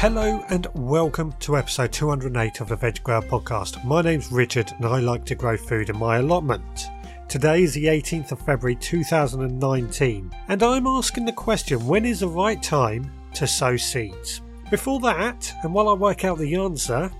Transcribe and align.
Hello 0.00 0.42
and 0.48 0.66
welcome 0.72 1.34
to 1.40 1.58
episode 1.58 1.92
208 1.92 2.62
of 2.62 2.68
the 2.68 2.76
Veg 2.76 3.02
Grower 3.02 3.20
podcast. 3.20 3.84
My 3.84 4.00
name's 4.00 4.32
Richard 4.32 4.72
and 4.78 4.86
I 4.86 4.98
like 4.98 5.26
to 5.26 5.34
grow 5.34 5.58
food 5.58 5.90
in 5.90 5.98
my 5.98 6.16
allotment. 6.16 6.86
Today 7.28 7.64
is 7.64 7.74
the 7.74 7.84
18th 7.84 8.32
of 8.32 8.40
February 8.40 8.76
2019 8.76 10.32
and 10.48 10.62
I'm 10.62 10.86
asking 10.86 11.26
the 11.26 11.32
question 11.32 11.86
when 11.86 12.06
is 12.06 12.20
the 12.20 12.28
right 12.28 12.62
time 12.62 13.12
to 13.34 13.46
sow 13.46 13.76
seeds? 13.76 14.40
Before 14.70 15.00
that, 15.00 15.52
and 15.62 15.74
while 15.74 15.90
I 15.90 15.92
work 15.92 16.24
out 16.24 16.38
the 16.38 16.54
answer, 16.54 17.10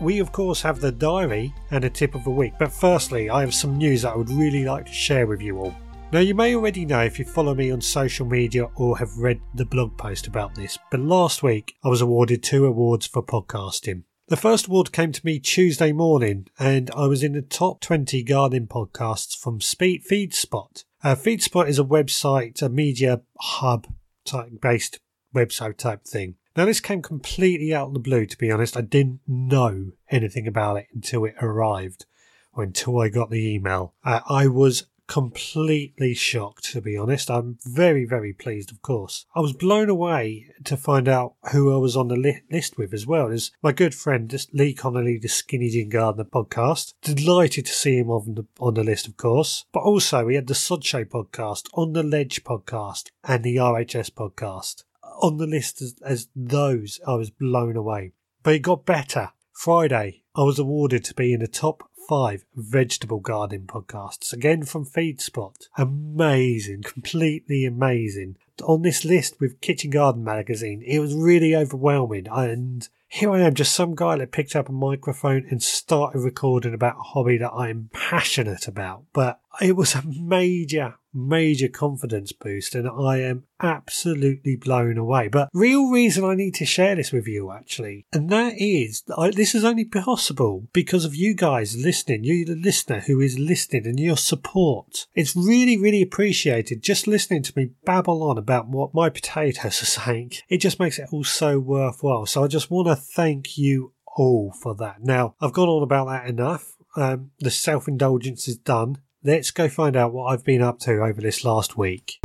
we 0.00 0.18
of 0.18 0.32
course 0.32 0.60
have 0.62 0.80
the 0.80 0.90
diary 0.90 1.54
and 1.70 1.84
a 1.84 1.90
tip 1.90 2.16
of 2.16 2.24
the 2.24 2.30
week. 2.30 2.54
But 2.58 2.72
firstly, 2.72 3.30
I 3.30 3.42
have 3.42 3.54
some 3.54 3.78
news 3.78 4.02
that 4.02 4.14
I 4.14 4.16
would 4.16 4.30
really 4.30 4.64
like 4.64 4.86
to 4.86 4.92
share 4.92 5.28
with 5.28 5.40
you 5.40 5.60
all. 5.60 5.76
Now, 6.12 6.20
you 6.20 6.36
may 6.36 6.54
already 6.54 6.84
know 6.84 7.02
if 7.02 7.18
you 7.18 7.24
follow 7.24 7.52
me 7.52 7.72
on 7.72 7.80
social 7.80 8.26
media 8.26 8.68
or 8.76 8.96
have 8.98 9.18
read 9.18 9.40
the 9.54 9.64
blog 9.64 9.98
post 9.98 10.28
about 10.28 10.54
this, 10.54 10.78
but 10.92 11.00
last 11.00 11.42
week 11.42 11.74
I 11.82 11.88
was 11.88 12.00
awarded 12.00 12.44
two 12.44 12.64
awards 12.64 13.06
for 13.06 13.24
podcasting. 13.24 14.04
The 14.28 14.36
first 14.36 14.68
award 14.68 14.92
came 14.92 15.10
to 15.10 15.26
me 15.26 15.40
Tuesday 15.40 15.90
morning, 15.90 16.46
and 16.60 16.92
I 16.92 17.06
was 17.06 17.24
in 17.24 17.32
the 17.32 17.42
top 17.42 17.80
20 17.80 18.22
gardening 18.22 18.68
podcasts 18.68 19.36
from 19.36 19.60
Speed 19.60 20.04
FeedSpot. 20.08 20.84
Uh, 21.02 21.16
FeedSpot 21.16 21.68
is 21.68 21.80
a 21.80 21.84
website, 21.84 22.62
a 22.62 22.68
media 22.68 23.22
hub 23.40 23.88
type 24.24 24.60
based 24.62 25.00
website 25.34 25.76
type 25.76 26.04
thing. 26.04 26.36
Now, 26.56 26.66
this 26.66 26.80
came 26.80 27.02
completely 27.02 27.74
out 27.74 27.88
of 27.88 27.94
the 27.94 28.00
blue, 28.00 28.26
to 28.26 28.38
be 28.38 28.50
honest. 28.52 28.76
I 28.76 28.80
didn't 28.82 29.20
know 29.26 29.90
anything 30.08 30.46
about 30.46 30.76
it 30.76 30.86
until 30.94 31.24
it 31.24 31.34
arrived 31.42 32.06
or 32.52 32.62
until 32.62 33.00
I 33.00 33.08
got 33.08 33.30
the 33.30 33.54
email. 33.54 33.94
Uh, 34.04 34.20
I 34.28 34.46
was 34.46 34.86
completely 35.06 36.14
shocked, 36.14 36.72
to 36.72 36.80
be 36.80 36.96
honest. 36.96 37.30
I'm 37.30 37.58
very, 37.64 38.04
very 38.04 38.32
pleased, 38.32 38.70
of 38.70 38.82
course. 38.82 39.26
I 39.34 39.40
was 39.40 39.52
blown 39.52 39.88
away 39.88 40.46
to 40.64 40.76
find 40.76 41.08
out 41.08 41.34
who 41.52 41.74
I 41.74 41.78
was 41.78 41.96
on 41.96 42.08
the 42.08 42.16
li- 42.16 42.42
list 42.50 42.78
with 42.78 42.92
as 42.92 43.06
well. 43.06 43.28
Is 43.28 43.50
my 43.62 43.72
good 43.72 43.94
friend 43.94 44.32
Lee 44.52 44.74
Connolly, 44.74 45.18
the 45.18 45.28
Skinny 45.28 45.70
Jean 45.70 45.88
Gardener 45.88 46.24
podcast. 46.24 46.94
Delighted 47.02 47.66
to 47.66 47.72
see 47.72 47.98
him 47.98 48.10
on 48.10 48.34
the, 48.34 48.46
on 48.60 48.74
the 48.74 48.84
list, 48.84 49.06
of 49.06 49.16
course. 49.16 49.64
But 49.72 49.82
also, 49.82 50.24
we 50.24 50.34
had 50.34 50.46
the 50.46 50.54
Sod 50.54 50.84
Show 50.84 51.04
podcast, 51.04 51.68
On 51.74 51.92
the 51.92 52.02
Ledge 52.02 52.42
podcast, 52.44 53.10
and 53.24 53.44
the 53.44 53.56
RHS 53.56 54.10
podcast. 54.10 54.84
On 55.22 55.36
the 55.38 55.46
list 55.46 55.80
as, 55.80 55.94
as 56.04 56.28
those, 56.34 57.00
I 57.06 57.14
was 57.14 57.30
blown 57.30 57.76
away. 57.76 58.12
But 58.42 58.54
it 58.54 58.60
got 58.60 58.84
better. 58.84 59.30
Friday, 59.52 60.22
I 60.34 60.42
was 60.42 60.58
awarded 60.58 61.02
to 61.04 61.14
be 61.14 61.32
in 61.32 61.40
the 61.40 61.48
top 61.48 61.88
five 62.08 62.44
vegetable 62.54 63.20
gardening 63.20 63.66
podcasts, 63.66 64.32
again 64.32 64.64
from 64.64 64.84
FeedSpot. 64.84 65.68
Amazing, 65.76 66.82
completely 66.82 67.64
amazing. 67.64 68.36
On 68.62 68.82
this 68.82 69.04
list 69.04 69.40
with 69.40 69.60
Kitchen 69.60 69.90
Garden 69.90 70.24
magazine, 70.24 70.82
it 70.86 70.98
was 70.98 71.14
really 71.14 71.54
overwhelming. 71.54 72.26
And 72.30 72.88
here 73.08 73.30
I 73.30 73.40
am, 73.40 73.54
just 73.54 73.74
some 73.74 73.94
guy 73.94 74.16
that 74.16 74.32
picked 74.32 74.56
up 74.56 74.68
a 74.68 74.72
microphone 74.72 75.46
and 75.50 75.62
started 75.62 76.20
recording 76.20 76.74
about 76.74 76.96
a 76.98 77.02
hobby 77.02 77.36
that 77.38 77.52
I'm 77.52 77.90
passionate 77.92 78.66
about. 78.66 79.04
But 79.12 79.40
it 79.60 79.76
was 79.76 79.94
a 79.94 80.02
major, 80.06 80.96
major 81.12 81.68
confidence 81.68 82.32
boost, 82.32 82.74
and 82.74 82.88
I 82.88 83.18
am 83.18 83.44
absolutely 83.60 84.56
blown 84.56 84.98
away. 84.98 85.28
But 85.28 85.48
real 85.52 85.90
reason 85.90 86.24
I 86.24 86.34
need 86.34 86.54
to 86.56 86.66
share 86.66 86.94
this 86.94 87.12
with 87.12 87.26
you, 87.26 87.50
actually, 87.52 88.06
and 88.12 88.30
that 88.30 88.54
is 88.58 89.02
I, 89.16 89.30
this 89.30 89.54
is 89.54 89.64
only 89.64 89.84
possible 89.84 90.68
because 90.72 91.04
of 91.04 91.14
you 91.14 91.34
guys 91.34 91.76
listening, 91.76 92.24
you 92.24 92.44
the 92.44 92.56
listener 92.56 93.00
who 93.00 93.20
is 93.20 93.38
listening, 93.38 93.86
and 93.86 93.98
your 93.98 94.16
support. 94.16 95.06
It's 95.14 95.36
really, 95.36 95.76
really 95.76 96.02
appreciated. 96.02 96.82
Just 96.82 97.06
listening 97.06 97.42
to 97.44 97.52
me 97.56 97.70
babble 97.84 98.22
on 98.22 98.38
about 98.38 98.68
what 98.68 98.94
my 98.94 99.08
potatoes 99.08 99.82
are 99.82 99.86
saying, 99.86 100.32
it 100.48 100.58
just 100.58 100.80
makes 100.80 100.98
it 100.98 101.08
all 101.12 101.24
so 101.24 101.58
worthwhile. 101.58 102.26
So 102.26 102.44
I 102.44 102.48
just 102.48 102.70
want 102.70 102.88
to 102.88 102.96
thank 102.96 103.56
you 103.56 103.92
all 104.16 104.52
for 104.52 104.74
that. 104.76 105.02
Now 105.02 105.34
I've 105.40 105.52
gone 105.52 105.68
on 105.68 105.82
about 105.82 106.06
that 106.06 106.28
enough. 106.28 106.72
Um, 106.96 107.30
the 107.40 107.50
self 107.50 107.88
indulgence 107.88 108.48
is 108.48 108.56
done 108.56 108.98
let's 109.22 109.50
go 109.50 109.68
find 109.68 109.96
out 109.96 110.12
what 110.12 110.26
I've 110.26 110.44
been 110.44 110.62
up 110.62 110.78
to 110.80 111.02
over 111.02 111.20
this 111.20 111.44
last 111.44 111.76
week. 111.76 112.18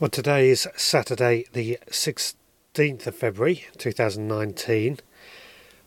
Well, 0.00 0.10
today 0.10 0.50
is 0.50 0.66
Saturday, 0.76 1.44
the 1.52 1.78
16th 1.88 3.06
of 3.06 3.14
February 3.14 3.66
2019. 3.78 4.98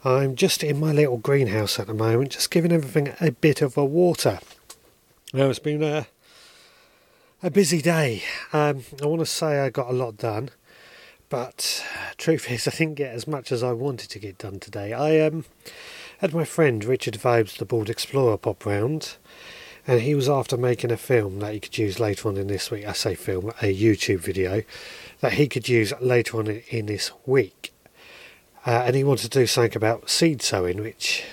I'm 0.06 0.35
just 0.35 0.64
in 0.64 0.80
my 0.80 0.94
little 0.94 1.18
greenhouse 1.18 1.80
at 1.80 1.88
the 1.88 1.94
moment, 1.94 2.31
just 2.31 2.50
giving 2.50 2.72
everything 2.72 3.14
a 3.19 3.31
bit 3.31 3.62
of 3.62 3.75
a 3.75 3.84
water. 3.84 4.40
Now, 5.34 5.50
it's 5.50 5.59
been 5.59 5.84
a, 5.84 6.08
a 7.44 7.52
busy 7.52 7.81
day. 7.81 8.24
Um, 8.53 8.84
I 9.03 9.06
want 9.06 9.19
to 9.19 9.25
say 9.25 9.59
I 9.59 9.69
got 9.69 9.90
a 9.90 9.94
lot 9.94 10.16
done. 10.16 10.50
But 11.30 11.84
truth 12.18 12.52
is, 12.52 12.68
I 12.68 12.72
didn't 12.72 12.96
get 12.96 13.13
as 13.13 13.28
much 13.28 13.52
as 13.52 13.63
I 13.63 13.72
wanted 13.72 14.09
to 14.12 14.19
get 14.19 14.38
done 14.38 14.59
today. 14.59 14.94
I 14.94 15.19
um, 15.22 15.46
had 16.19 16.34
my 16.34 16.46
friend 16.46 16.84
Richard 16.84 17.16
Vobes, 17.16 17.58
the 17.58 17.66
Bald 17.66 17.90
Explorer, 17.90 18.38
pop 18.38 18.66
round, 18.66 19.18
and 19.88 20.02
he 20.02 20.16
was 20.16 20.30
after 20.30 20.58
making 20.58 20.91
a 20.91 20.97
film 20.97 21.40
that 21.40 21.53
he 21.53 21.59
could 21.59 21.78
use 21.78 22.00
later 22.00 22.30
on 22.30 22.38
in 22.38 22.47
this 22.47 22.69
week. 22.69 22.85
I 22.85 22.94
say 22.94 23.16
film, 23.16 23.50
a 23.62 23.75
YouTube 23.75 24.19
video 24.19 24.64
that 25.22 25.34
he 25.34 25.47
could 25.47 25.68
use 25.68 25.94
later 26.00 26.38
on 26.38 26.47
in, 26.47 26.85
this 26.85 27.12
week. 27.25 27.74
Uh, 28.66 28.84
and 28.85 28.96
he 28.96 29.03
wanted 29.03 29.31
to 29.31 29.40
do 29.40 29.47
something 29.47 29.78
about 29.78 30.09
seed 30.09 30.41
sowing, 30.41 30.81
which 30.81 31.24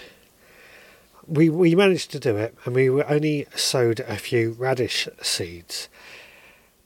we 1.26 1.48
we 1.48 1.74
managed 1.74 2.10
to 2.12 2.20
do 2.20 2.36
it, 2.36 2.54
and 2.64 2.74
we 2.74 2.90
only 2.90 3.46
sowed 3.54 4.00
a 4.00 4.16
few 4.16 4.52
radish 4.52 5.08
seeds. 5.22 5.88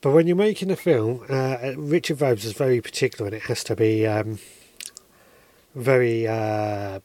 But 0.00 0.10
when 0.10 0.26
you're 0.26 0.36
making 0.36 0.70
a 0.70 0.76
film, 0.76 1.24
uh, 1.28 1.72
Richard 1.76 2.18
Vobes 2.18 2.44
is 2.44 2.52
very 2.52 2.80
particular, 2.80 3.26
and 3.26 3.34
it 3.34 3.42
has 3.42 3.64
to 3.64 3.76
be 3.76 4.06
um, 4.06 4.38
very. 5.74 6.26
Uh, 6.28 7.00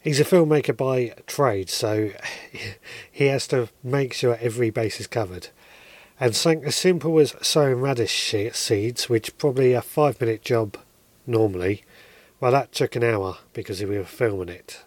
he's 0.00 0.20
a 0.20 0.24
filmmaker 0.24 0.76
by 0.76 1.14
trade, 1.26 1.68
so 1.68 2.10
he 3.10 3.26
has 3.26 3.46
to 3.48 3.68
make 3.82 4.12
sure 4.12 4.38
every 4.40 4.70
base 4.70 5.00
is 5.00 5.06
covered. 5.06 5.48
And 6.18 6.34
something 6.34 6.64
as 6.64 6.76
simple 6.76 7.18
as 7.18 7.34
sowing 7.42 7.80
radish 7.80 8.34
seeds, 8.52 9.08
which 9.08 9.36
probably 9.36 9.74
a 9.74 9.82
five 9.82 10.18
minute 10.20 10.42
job 10.42 10.78
normally, 11.26 11.84
well, 12.40 12.52
that 12.52 12.72
took 12.72 12.96
an 12.96 13.04
hour 13.04 13.38
because 13.52 13.82
we 13.82 13.98
were 13.98 14.04
filming 14.04 14.48
it. 14.48 14.84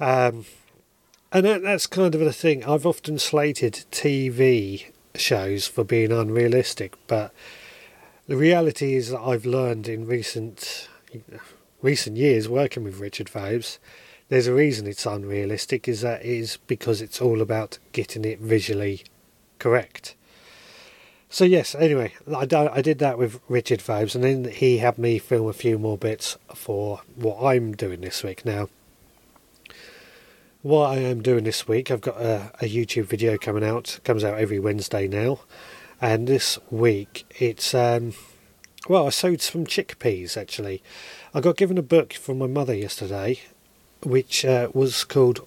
Um, 0.00 0.46
and 1.34 1.44
that, 1.44 1.62
that's 1.62 1.88
kind 1.88 2.14
of 2.14 2.20
the 2.20 2.32
thing. 2.32 2.64
I've 2.64 2.86
often 2.86 3.18
slated 3.18 3.84
TV 3.90 4.92
shows 5.16 5.66
for 5.66 5.82
being 5.82 6.12
unrealistic, 6.12 6.94
but 7.08 7.34
the 8.28 8.36
reality 8.36 8.94
is 8.94 9.10
that 9.10 9.20
I've 9.20 9.44
learned 9.44 9.88
in 9.88 10.06
recent 10.06 10.88
recent 11.82 12.16
years 12.16 12.48
working 12.48 12.84
with 12.84 13.00
Richard 13.00 13.26
Vobes, 13.26 13.78
there's 14.28 14.46
a 14.46 14.54
reason 14.54 14.86
it's 14.86 15.06
unrealistic. 15.06 15.88
Is 15.88 16.02
that 16.02 16.24
is 16.24 16.58
because 16.68 17.02
it's 17.02 17.20
all 17.20 17.42
about 17.42 17.78
getting 17.90 18.24
it 18.24 18.38
visually 18.38 19.02
correct. 19.58 20.14
So 21.28 21.44
yes, 21.44 21.74
anyway, 21.74 22.12
I, 22.32 22.46
I 22.72 22.80
did 22.80 23.00
that 23.00 23.18
with 23.18 23.40
Richard 23.48 23.80
Vobes, 23.80 24.14
and 24.14 24.22
then 24.22 24.44
he 24.52 24.78
had 24.78 24.98
me 24.98 25.18
film 25.18 25.48
a 25.48 25.52
few 25.52 25.80
more 25.80 25.98
bits 25.98 26.38
for 26.54 27.00
what 27.16 27.42
I'm 27.42 27.72
doing 27.72 28.02
this 28.02 28.22
week 28.22 28.44
now 28.44 28.68
what 30.64 30.92
I 30.92 30.96
am 30.96 31.20
doing 31.20 31.44
this 31.44 31.68
week, 31.68 31.90
I've 31.90 32.00
got 32.00 32.18
a, 32.18 32.50
a 32.54 32.64
YouTube 32.64 33.04
video 33.04 33.36
coming 33.36 33.62
out. 33.62 34.00
Comes 34.02 34.24
out 34.24 34.38
every 34.38 34.58
Wednesday 34.58 35.06
now, 35.06 35.40
and 36.00 36.26
this 36.26 36.58
week 36.70 37.26
it's 37.38 37.74
um, 37.74 38.14
well, 38.88 39.06
I 39.06 39.10
sowed 39.10 39.42
some 39.42 39.66
chickpeas 39.66 40.38
actually. 40.38 40.82
I 41.34 41.42
got 41.42 41.58
given 41.58 41.76
a 41.76 41.82
book 41.82 42.14
from 42.14 42.38
my 42.38 42.46
mother 42.46 42.74
yesterday, 42.74 43.40
which 44.02 44.46
uh, 44.46 44.70
was 44.72 45.04
called 45.04 45.46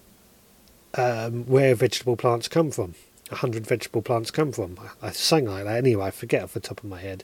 um, 0.94 1.46
"Where 1.48 1.74
Vegetable 1.74 2.16
Plants 2.16 2.48
Come 2.48 2.70
From." 2.70 2.94
A 3.32 3.36
hundred 3.38 3.66
vegetable 3.66 4.04
plants 4.04 4.30
come 4.30 4.52
from. 4.52 4.80
I 5.02 5.12
sang 5.12 5.48
like 5.48 5.66
that 5.66 5.78
anyway. 5.78 6.06
I 6.06 6.12
forget 6.12 6.44
off 6.44 6.54
the 6.54 6.60
top 6.60 6.84
of 6.84 6.90
my 6.90 7.02
head. 7.02 7.24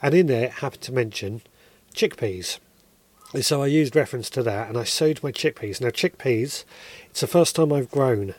And 0.00 0.14
in 0.14 0.26
there, 0.26 0.46
it 0.46 0.52
happened 0.52 0.80
to 0.82 0.92
mention 0.92 1.42
chickpeas. 1.94 2.58
So 3.40 3.62
I 3.62 3.66
used 3.66 3.96
reference 3.96 4.28
to 4.30 4.42
that 4.42 4.68
and 4.68 4.76
I 4.76 4.84
sowed 4.84 5.22
my 5.22 5.32
chickpeas. 5.32 5.80
Now, 5.80 5.88
chickpeas, 5.88 6.64
it's 7.08 7.22
the 7.22 7.26
first 7.26 7.56
time 7.56 7.72
I've 7.72 7.90
grown 7.90 8.34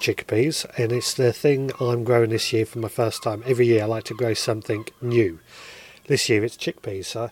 chickpeas 0.00 0.64
and 0.78 0.92
it's 0.92 1.12
the 1.12 1.30
thing 1.30 1.70
I'm 1.78 2.04
growing 2.04 2.30
this 2.30 2.50
year 2.50 2.64
for 2.64 2.78
my 2.78 2.88
first 2.88 3.22
time. 3.22 3.42
Every 3.44 3.66
year 3.66 3.82
I 3.82 3.86
like 3.86 4.04
to 4.04 4.14
grow 4.14 4.32
something 4.32 4.86
new. 5.02 5.40
This 6.06 6.30
year 6.30 6.42
it's 6.42 6.56
chickpeas. 6.56 7.04
So 7.04 7.28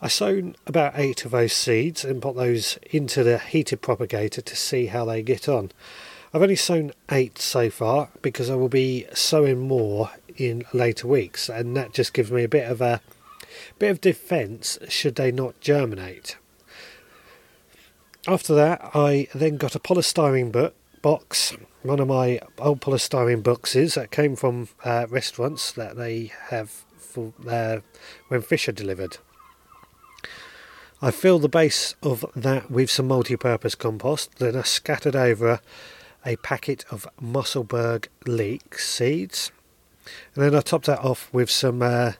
I 0.00 0.08
sown 0.08 0.56
about 0.66 0.94
eight 0.96 1.26
of 1.26 1.32
those 1.32 1.52
seeds 1.52 2.06
and 2.06 2.22
put 2.22 2.36
those 2.36 2.78
into 2.90 3.22
the 3.22 3.38
heated 3.38 3.82
propagator 3.82 4.40
to 4.40 4.56
see 4.56 4.86
how 4.86 5.04
they 5.04 5.22
get 5.22 5.50
on. 5.50 5.72
I've 6.32 6.40
only 6.40 6.56
sown 6.56 6.92
eight 7.10 7.38
so 7.38 7.68
far 7.68 8.08
because 8.22 8.48
I 8.48 8.54
will 8.54 8.70
be 8.70 9.04
sowing 9.12 9.68
more 9.68 10.10
in 10.38 10.64
later 10.72 11.06
weeks 11.06 11.50
and 11.50 11.76
that 11.76 11.92
just 11.92 12.14
gives 12.14 12.30
me 12.32 12.44
a 12.44 12.48
bit 12.48 12.70
of 12.70 12.80
a 12.80 13.02
bit 13.78 13.90
of 13.90 14.00
defence 14.00 14.78
should 14.88 15.16
they 15.16 15.30
not 15.30 15.60
germinate. 15.60 16.36
After 18.28 18.56
that, 18.56 18.90
I 18.92 19.28
then 19.36 19.56
got 19.56 19.76
a 19.76 19.78
polystyrene 19.78 20.50
book 20.50 20.74
box, 21.00 21.56
one 21.82 22.00
of 22.00 22.08
my 22.08 22.40
old 22.58 22.80
polystyrene 22.80 23.44
boxes 23.44 23.94
that 23.94 24.10
came 24.10 24.34
from 24.34 24.68
uh, 24.84 25.06
restaurants 25.08 25.70
that 25.70 25.96
they 25.96 26.32
have 26.48 26.70
for 26.96 27.32
uh, 27.48 27.78
when 28.26 28.42
fish 28.42 28.68
are 28.68 28.72
delivered. 28.72 29.18
I 31.00 31.12
fill 31.12 31.38
the 31.38 31.48
base 31.48 31.94
of 32.02 32.24
that 32.34 32.68
with 32.68 32.90
some 32.90 33.06
multi-purpose 33.06 33.76
compost, 33.76 34.40
then 34.40 34.56
I 34.56 34.62
scattered 34.62 35.14
over 35.14 35.60
a 36.24 36.34
packet 36.36 36.84
of 36.90 37.06
Musselburgh 37.20 38.08
leek 38.26 38.76
seeds, 38.80 39.52
and 40.34 40.42
then 40.42 40.54
I 40.56 40.62
topped 40.62 40.86
that 40.86 40.98
off 40.98 41.32
with 41.32 41.48
some 41.48 41.80
uh, 41.80 42.14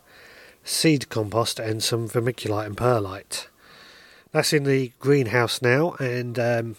seed 0.63 1.09
compost 1.09 1.59
and 1.59 1.83
some 1.83 2.09
vermiculite 2.09 2.67
and 2.67 2.77
perlite. 2.77 3.49
That's 4.37 4.53
in 4.53 4.65
the 4.65 4.93
greenhouse 4.99 5.63
now, 5.63 5.93
and 5.93 6.39
um, 6.39 6.77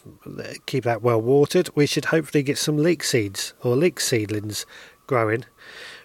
keep 0.67 0.83
that 0.83 1.01
well 1.01 1.19
watered. 1.19 1.71
We 1.73 1.87
should 1.87 2.05
hopefully 2.05 2.43
get 2.43 2.59
some 2.59 2.77
leek 2.77 3.03
seeds 3.03 3.55
or 3.63 3.75
leek 3.75 3.99
seedlings 3.99 4.67
growing 5.07 5.43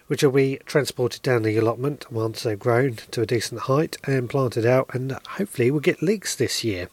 which 0.07 0.23
will 0.23 0.31
be 0.31 0.57
transported 0.65 1.21
down 1.21 1.43
the 1.43 1.55
allotment 1.55 2.11
once 2.11 2.41
they've 2.41 2.57
grown 2.57 2.95
to 3.11 3.21
a 3.21 3.27
decent 3.27 3.61
height 3.61 3.97
and 4.03 4.31
planted 4.31 4.65
out, 4.65 4.89
and 4.95 5.11
hopefully 5.11 5.69
we'll 5.69 5.79
get 5.79 6.01
leeks 6.01 6.35
this 6.35 6.63
year. 6.63 6.89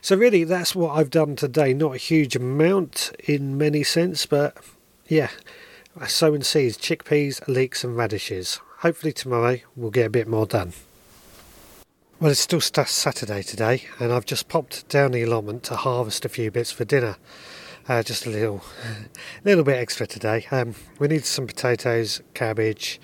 So 0.00 0.14
really, 0.14 0.44
that's 0.44 0.76
what 0.76 0.96
I've 0.96 1.10
done 1.10 1.34
today. 1.34 1.74
Not 1.74 1.96
a 1.96 1.98
huge 1.98 2.36
amount 2.36 3.10
in 3.24 3.58
many 3.58 3.82
sense, 3.82 4.26
but 4.26 4.56
yeah, 5.08 5.30
sowing 6.06 6.44
seeds, 6.44 6.78
chickpeas, 6.78 7.46
leeks, 7.48 7.82
and 7.82 7.96
radishes. 7.96 8.60
Hopefully 8.78 9.12
tomorrow 9.12 9.58
we'll 9.74 9.90
get 9.90 10.06
a 10.06 10.10
bit 10.10 10.28
more 10.28 10.46
done. 10.46 10.72
Well, 12.20 12.32
it's 12.32 12.40
still 12.40 12.60
Saturday 12.60 13.44
today, 13.44 13.84
and 14.00 14.12
I've 14.12 14.26
just 14.26 14.48
popped 14.48 14.88
down 14.88 15.12
the 15.12 15.22
allotment 15.22 15.62
to 15.64 15.76
harvest 15.76 16.24
a 16.24 16.28
few 16.28 16.50
bits 16.50 16.72
for 16.72 16.84
dinner. 16.84 17.16
Uh, 17.88 18.02
just 18.02 18.26
a 18.26 18.28
little, 18.28 18.64
little 19.44 19.62
bit 19.62 19.76
extra 19.76 20.04
today. 20.04 20.44
Um, 20.50 20.74
we 20.98 21.06
need 21.06 21.24
some 21.24 21.46
potatoes, 21.46 22.20
cabbage, 22.34 23.00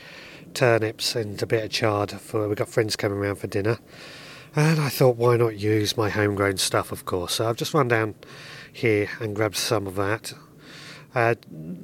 turnips, 0.53 1.15
and 1.15 1.41
a 1.41 1.47
bit 1.47 1.63
of 1.63 1.71
chard. 1.71 2.11
For 2.11 2.49
we've 2.49 2.57
got 2.57 2.69
friends 2.69 2.97
coming 2.97 3.19
around 3.19 3.37
for 3.37 3.47
dinner, 3.47 3.79
and 4.57 4.81
I 4.81 4.89
thought, 4.89 5.15
why 5.15 5.37
not 5.37 5.61
use 5.61 5.97
my 5.97 6.11
homegrown 6.11 6.57
stuff? 6.57 6.91
Of 6.91 7.05
course, 7.05 7.35
so 7.35 7.49
I've 7.49 7.57
just 7.57 7.73
run 7.73 7.87
down 7.87 8.17
here 8.73 9.09
and 9.21 9.37
grabbed 9.37 9.55
some 9.55 9.87
of 9.87 9.95
that. 9.95 10.33
Uh, 11.15 11.37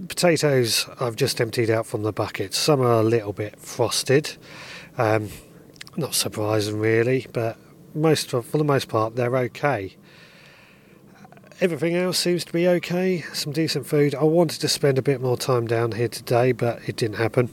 potatoes 0.09 0.89
I've 0.99 1.15
just 1.15 1.41
emptied 1.41 1.71
out 1.71 1.87
from 1.87 2.03
the 2.03 2.13
bucket. 2.13 2.55
Some 2.55 2.81
are 2.81 2.95
a 2.99 3.05
little 3.05 3.33
bit 3.33 3.57
frosted. 3.61 4.37
Um, 4.99 5.29
not 5.97 6.15
surprising 6.15 6.79
really, 6.79 7.27
but 7.33 7.57
most 7.95 8.31
for 8.31 8.43
the 8.43 8.65
most 8.65 8.89
part 8.89 9.17
they're 9.17 9.37
okay 9.37 9.97
everything 11.61 11.95
else 11.95 12.19
seems 12.19 12.45
to 12.45 12.53
be 12.53 12.67
okay. 12.67 13.21
Some 13.33 13.53
decent 13.53 13.87
food. 13.87 14.15
I 14.15 14.25
wanted 14.25 14.61
to 14.61 14.69
spend 14.69 14.99
a 14.99 15.03
bit 15.03 15.21
more 15.21 15.37
time 15.37 15.67
down 15.67 15.93
here 15.93 16.09
today, 16.09 16.53
but 16.53 16.81
it 16.89 16.97
didn't 16.97 17.17
happen. 17.17 17.51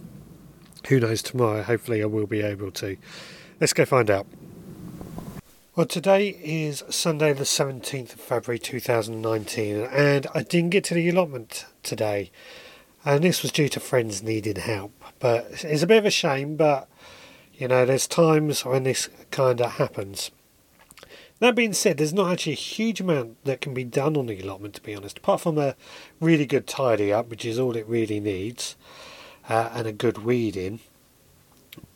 Who 0.88 1.00
knows 1.00 1.22
tomorrow? 1.22 1.64
Hopefully, 1.64 2.02
I 2.02 2.06
will 2.06 2.28
be 2.28 2.42
able 2.42 2.72
to. 2.72 2.98
Let's 3.60 3.74
go 3.74 3.86
find 3.86 4.10
out. 4.10 4.28
Well, 5.76 5.86
today 5.86 6.30
is 6.30 6.84
Sunday, 6.90 7.34
the 7.34 7.44
17th 7.44 8.14
of 8.14 8.20
February 8.20 8.58
2019, 8.58 9.82
and 9.92 10.26
I 10.34 10.42
didn't 10.42 10.72
get 10.72 10.84
to 10.86 10.94
the 10.94 11.10
allotment 11.10 11.66
today. 11.84 12.32
And 13.06 13.24
this 13.24 13.44
was 13.44 13.52
due 13.52 13.70
to 13.70 13.80
friends 13.80 14.24
needing 14.24 14.56
help. 14.56 14.92
But 15.20 15.64
it's 15.64 15.84
a 15.84 15.88
bit 15.88 16.00
of 16.00 16.06
a 16.06 16.12
shame, 16.12 16.56
but 16.56 16.90
you 17.58 17.68
know, 17.68 17.86
there's 17.86 18.08
times 18.08 18.64
when 18.64 18.84
this 18.84 19.10
kind 19.32 19.60
of 19.60 19.74
happens. 19.74 20.32
That 21.40 21.56
being 21.56 21.74
said, 21.74 21.98
there's 21.98 22.14
not 22.14 22.32
actually 22.32 22.54
a 22.54 22.56
huge 22.56 23.00
amount 23.00 23.44
that 23.46 23.62
can 23.62 23.74
be 23.74 23.84
done 23.84 24.16
on 24.16 24.28
the 24.28 24.40
allotment, 24.40 24.76
to 24.76 24.82
be 24.82 24.96
honest, 24.96 25.20
apart 25.20 25.42
from 25.42 25.58
a 25.58 25.76
really 26.20 26.46
good 26.46 26.68
tidy 26.68 27.14
up, 27.14 27.30
which 27.30 27.46
is 27.46 27.60
all 27.60 27.76
it 27.76 27.88
really 27.88 28.20
needs, 28.20 28.76
uh, 29.50 29.70
and 29.74 29.88
a 29.88 29.92
good 29.92 30.20
weeding. 30.20 30.80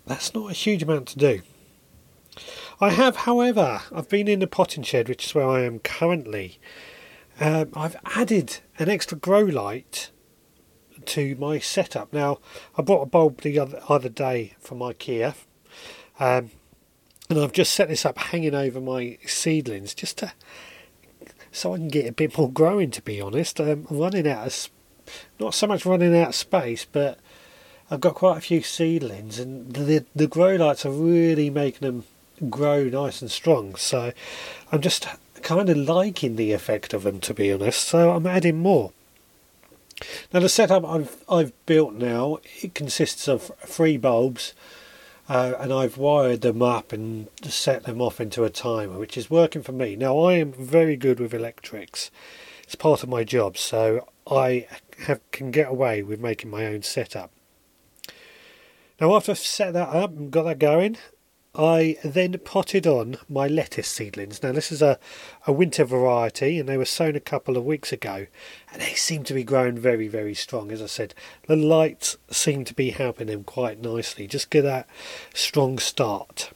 That's 0.06 0.34
not 0.34 0.52
a 0.52 0.54
huge 0.54 0.84
amount 0.84 1.08
to 1.10 1.18
do. 1.18 1.42
I 2.80 2.90
have, 2.92 3.18
however, 3.18 3.82
I've 3.92 4.10
been 4.10 4.28
in 4.28 4.40
the 4.40 4.48
potting 4.48 4.84
shed, 4.84 5.10
which 5.10 5.26
is 5.26 5.36
where 5.36 5.48
I 5.48 5.62
am 5.62 5.80
currently. 5.80 6.60
Um, 7.40 7.70
I've 7.76 7.96
added 8.06 8.60
an 8.80 8.90
extra 8.90 9.18
grow 9.18 9.42
light 9.42 10.10
to 11.06 11.36
my 11.36 11.60
setup. 11.60 12.14
Now, 12.14 12.40
I 12.78 12.82
bought 12.82 13.02
a 13.02 13.08
bulb 13.08 13.42
the 13.42 13.58
other, 13.60 13.82
other 13.88 14.10
day 14.10 14.54
from 14.60 14.80
IKEA. 14.80 15.36
Um, 16.22 16.52
and 17.32 17.40
I've 17.40 17.52
just 17.52 17.74
set 17.74 17.88
this 17.88 18.06
up 18.06 18.20
hanging 18.20 18.54
over 18.54 18.80
my 18.80 19.18
seedlings 19.26 19.96
just 19.96 20.20
to 20.20 20.32
so 21.52 21.74
I 21.74 21.78
can 21.78 21.88
get 21.88 22.08
a 22.08 22.12
bit 22.12 22.38
more 22.38 22.50
growing. 22.50 22.92
To 22.92 23.02
be 23.02 23.20
honest, 23.20 23.60
I'm 23.60 23.88
running 23.90 24.28
out 24.28 24.46
of 24.46 24.70
not 25.40 25.56
so 25.56 25.66
much 25.66 25.84
running 25.84 26.16
out 26.16 26.30
of 26.30 26.36
space, 26.36 26.86
but 26.86 27.18
I've 27.90 28.02
got 28.02 28.14
quite 28.14 28.38
a 28.38 28.42
few 28.42 28.62
seedlings, 28.62 29.40
and 29.40 29.74
the 29.74 30.06
the 30.16 30.28
grow 30.28 30.56
lights 30.58 30.86
are 30.86 30.92
really 30.92 31.50
making 31.50 31.88
them 31.88 32.04
grow 32.52 32.84
nice 32.84 33.22
and 33.22 33.32
strong. 33.32 33.74
So 33.76 34.14
I'm 34.72 34.82
just 34.82 35.08
kind 35.42 35.70
of 35.70 35.78
liking 35.78 36.36
the 36.36 36.54
effect 36.54 36.94
of 36.94 37.02
them, 37.02 37.20
to 37.22 37.34
be 37.34 37.52
honest. 37.52 37.82
So 37.88 38.12
I'm 38.12 38.28
adding 38.28 38.60
more. 38.60 38.92
Now 40.32 40.40
the 40.40 40.50
setup 40.50 40.86
I've 40.86 41.24
I've 41.28 41.66
built 41.66 41.96
now 41.96 42.38
it 42.62 42.76
consists 42.76 43.28
of 43.28 43.52
three 43.66 43.98
bulbs 43.98 44.54
uh, 45.32 45.56
and 45.62 45.72
I've 45.72 45.98
wired 45.98 46.42
them 46.42 46.62
up 46.62 46.92
and 46.92 47.30
set 47.42 47.86
them 47.86 48.02
off 48.02 48.20
into 48.20 48.44
a 48.44 48.50
timer, 48.50 49.00
which 49.00 49.16
is 49.16 49.30
working 49.30 49.64
for 49.64 49.72
me. 49.72 49.96
Now, 49.96 50.20
I 50.20 50.34
am 50.34 50.52
very 50.52 50.98
good 50.98 51.22
with 51.22 51.34
electrics. 51.34 52.12
It's 52.64 52.76
part 52.76 53.02
of 53.02 53.08
my 53.08 53.24
job, 53.24 53.58
so 53.58 54.10
I 54.30 54.68
have, 55.06 55.22
can 55.32 55.50
get 55.50 55.70
away 55.70 56.04
with 56.04 56.20
making 56.20 56.52
my 56.52 56.66
own 56.66 56.82
setup. 56.82 57.32
Now, 59.00 59.16
after 59.16 59.32
I've 59.32 59.38
set 59.38 59.72
that 59.72 59.88
up 59.88 60.12
and 60.12 60.32
got 60.32 60.44
that 60.44 60.60
going, 60.60 60.98
I 61.54 61.98
then 62.02 62.40
potted 62.46 62.88
on 62.88 63.18
my 63.28 63.48
lettuce 63.48 63.90
seedlings. 63.90 64.42
Now, 64.42 64.54
this 64.54 64.72
is 64.72 64.82
a, 64.82 64.98
a 65.46 65.52
winter 65.52 65.84
variety, 65.84 66.58
and 66.58 66.70
they 66.70 66.78
were 66.78 66.86
sown 66.86 67.18
a 67.18 67.20
couple 67.20 67.58
of 67.58 67.66
weeks 67.66 67.92
ago, 67.92 68.28
and 68.72 68.82
they 68.82 68.94
seem 68.94 69.26
to 69.26 69.34
be 69.34 69.44
growing 69.44 69.78
very, 69.78 70.08
very 70.08 70.34
strong. 70.34 70.72
As 70.72 70.82
I 70.82 70.86
said, 70.86 71.14
the 71.48 71.58
lights 71.58 72.16
seem 72.30 72.64
to 72.66 72.74
be 72.74 72.92
helping 72.92 73.28
them 73.28 73.44
quite 73.44 73.82
nicely. 73.82 74.28
Just 74.28 74.50
get 74.50 74.62
that 74.62 74.88
strong 75.34 75.78
start. 75.78 76.52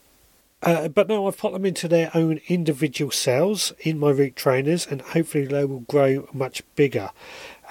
Uh, 0.64 0.88
but 0.88 1.10
now 1.10 1.28
I've 1.28 1.38
put 1.38 1.52
them 1.52 1.66
into 1.66 1.90
their 1.90 2.10
own 2.14 2.40
individual 2.48 3.12
cells 3.12 3.74
in 3.82 4.00
my 4.00 4.12
root 4.12 4.38
trainers, 4.38 4.88
and 4.88 5.02
hopefully 5.02 5.46
they 5.46 5.66
will 5.66 5.82
grow 5.82 6.30
much 6.32 6.64
bigger. 6.76 7.12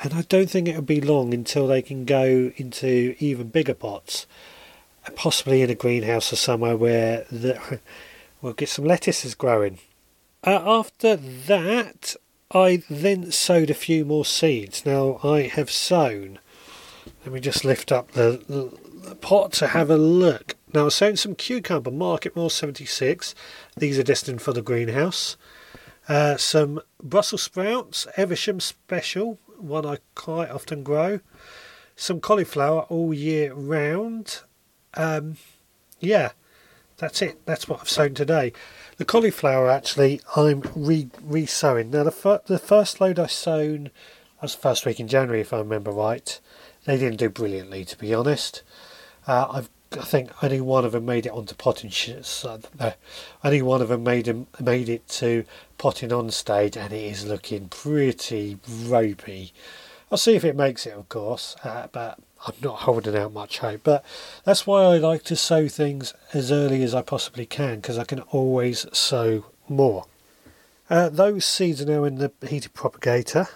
And 0.03 0.13
I 0.13 0.23
don't 0.23 0.51
think 0.51 0.69
it'll 0.69 0.83
be 0.83 1.01
long 1.01 1.33
until 1.33 1.67
they 1.67 1.81
can 1.81 2.05
go 2.05 2.53
into 2.57 3.17
even 3.19 3.49
bigger 3.49 3.75
pots 3.75 4.27
possibly 5.17 5.63
in 5.63 5.71
a 5.71 5.75
greenhouse 5.75 6.33
or 6.33 6.37
somewhere 6.37 6.77
where 6.77 7.27
the, 7.31 7.81
we'll 8.43 8.53
get 8.53 8.69
some 8.69 8.85
lettuces 8.85 9.35
growing. 9.35 9.79
Uh, 10.43 10.63
after 10.65 11.17
that, 11.17 12.17
I 12.53 12.83
then 12.89 13.33
sowed 13.33 13.71
a 13.71 13.75
few 13.75 14.05
more 14.05 14.25
seeds. 14.25 14.85
Now 14.85 15.19
I 15.23 15.43
have 15.43 15.71
sown. 15.71 16.39
Let 17.25 17.33
me 17.33 17.41
just 17.41 17.65
lift 17.65 17.91
up 17.91 18.13
the, 18.13 18.43
the 18.49 19.15
pot 19.17 19.53
to 19.55 19.69
have 19.69 19.91
a 19.91 19.97
look. 19.97 20.55
Now 20.73 20.87
I've 20.87 20.93
sown 20.93 21.17
some 21.17 21.35
cucumber, 21.35 21.91
Market 21.91 22.37
Marketmore 22.37 22.51
76. 22.51 23.35
These 23.77 23.99
are 23.99 24.03
destined 24.03 24.43
for 24.43 24.53
the 24.53 24.63
greenhouse. 24.63 25.37
Uh, 26.09 26.37
some 26.37 26.81
Brussels 27.03 27.43
sprouts, 27.43 28.07
Evesham 28.17 28.61
Special, 28.61 29.39
one 29.59 29.87
I 29.87 29.99
quite 30.15 30.51
often 30.51 30.83
grow. 30.83 31.21
Some 31.97 32.21
cauliflower 32.21 32.83
all 32.89 33.15
year 33.15 33.55
round. 33.55 34.43
Um, 34.97 35.37
yeah, 36.01 36.33
that's 36.99 37.23
it. 37.23 37.45
That's 37.47 37.69
what 37.69 37.81
I've 37.81 37.89
sown 37.89 38.15
today. 38.15 38.53
The 38.97 39.05
cauliflower, 39.05 39.71
actually, 39.71 40.21
I'm 40.37 40.63
re 40.75 41.09
re 41.23 41.47
sowing. 41.47 41.91
Now, 41.91 42.05
the, 42.05 42.13
fir- 42.13 42.43
the 42.47 42.59
first 42.59 43.01
load 43.01 43.19
I 43.19 43.27
sown 43.27 43.91
was 44.41 44.55
first 44.55 44.87
week 44.87 45.01
in 45.01 45.09
January, 45.09 45.41
if 45.41 45.53
I 45.53 45.59
remember 45.59 45.91
right. 45.91 46.39
They 46.85 46.99
didn't 46.99 47.19
do 47.19 47.31
brilliantly, 47.31 47.85
to 47.87 47.99
be 47.99 48.13
honest. 48.15 48.63
Uh, 49.27 49.47
I've 49.51 49.71
I 49.97 50.03
think 50.03 50.43
only 50.43 50.61
one 50.61 50.85
of 50.85 50.93
them 50.93 51.05
made 51.05 51.27
it 51.27 51.33
onto 51.33 51.55
potting 51.55 51.91
shits. 51.91 52.45
Uh, 52.81 52.93
only 53.43 53.63
one 53.63 53.81
of 53.81 53.89
them 53.89 54.03
made 54.03 54.47
made 54.61 54.89
it 54.89 55.07
to 55.09 55.45
potting 55.79 56.13
on 56.13 56.31
stage, 56.31 56.77
and 56.77 56.93
it 56.93 57.03
is 57.03 57.27
looking 57.27 57.69
pretty 57.69 58.59
ropey. 58.87 59.53
I'll 60.11 60.19
see 60.19 60.35
if 60.35 60.45
it 60.45 60.57
makes 60.57 60.87
it, 60.87 60.95
of 60.95 61.09
course, 61.09 61.57
uh, 61.65 61.89
but 61.93 62.19
I'm 62.47 62.55
not 62.63 62.81
holding 62.81 63.17
out 63.17 63.33
much 63.33 63.59
hope. 63.59 63.83
But 63.85 64.05
that's 64.45 64.67
why 64.67 64.83
I 64.83 64.99
like 64.99 65.25
to 65.25 65.37
sow 65.37 65.69
things 65.69 66.15
as 66.33 66.53
early 66.53 66.83
as 66.83 66.95
I 66.95 67.03
possibly 67.03 67.47
can 67.47 67.77
because 67.77 67.99
I 67.99 68.05
can 68.05 68.21
always 68.21 68.87
sow 68.97 69.47
more. 69.69 70.07
Uh, 70.91 71.09
those 71.09 71.45
seeds 71.45 71.81
are 71.81 71.87
now 71.87 72.05
in 72.05 72.17
the 72.17 72.31
heated 72.47 72.75
propagator. 72.75 73.49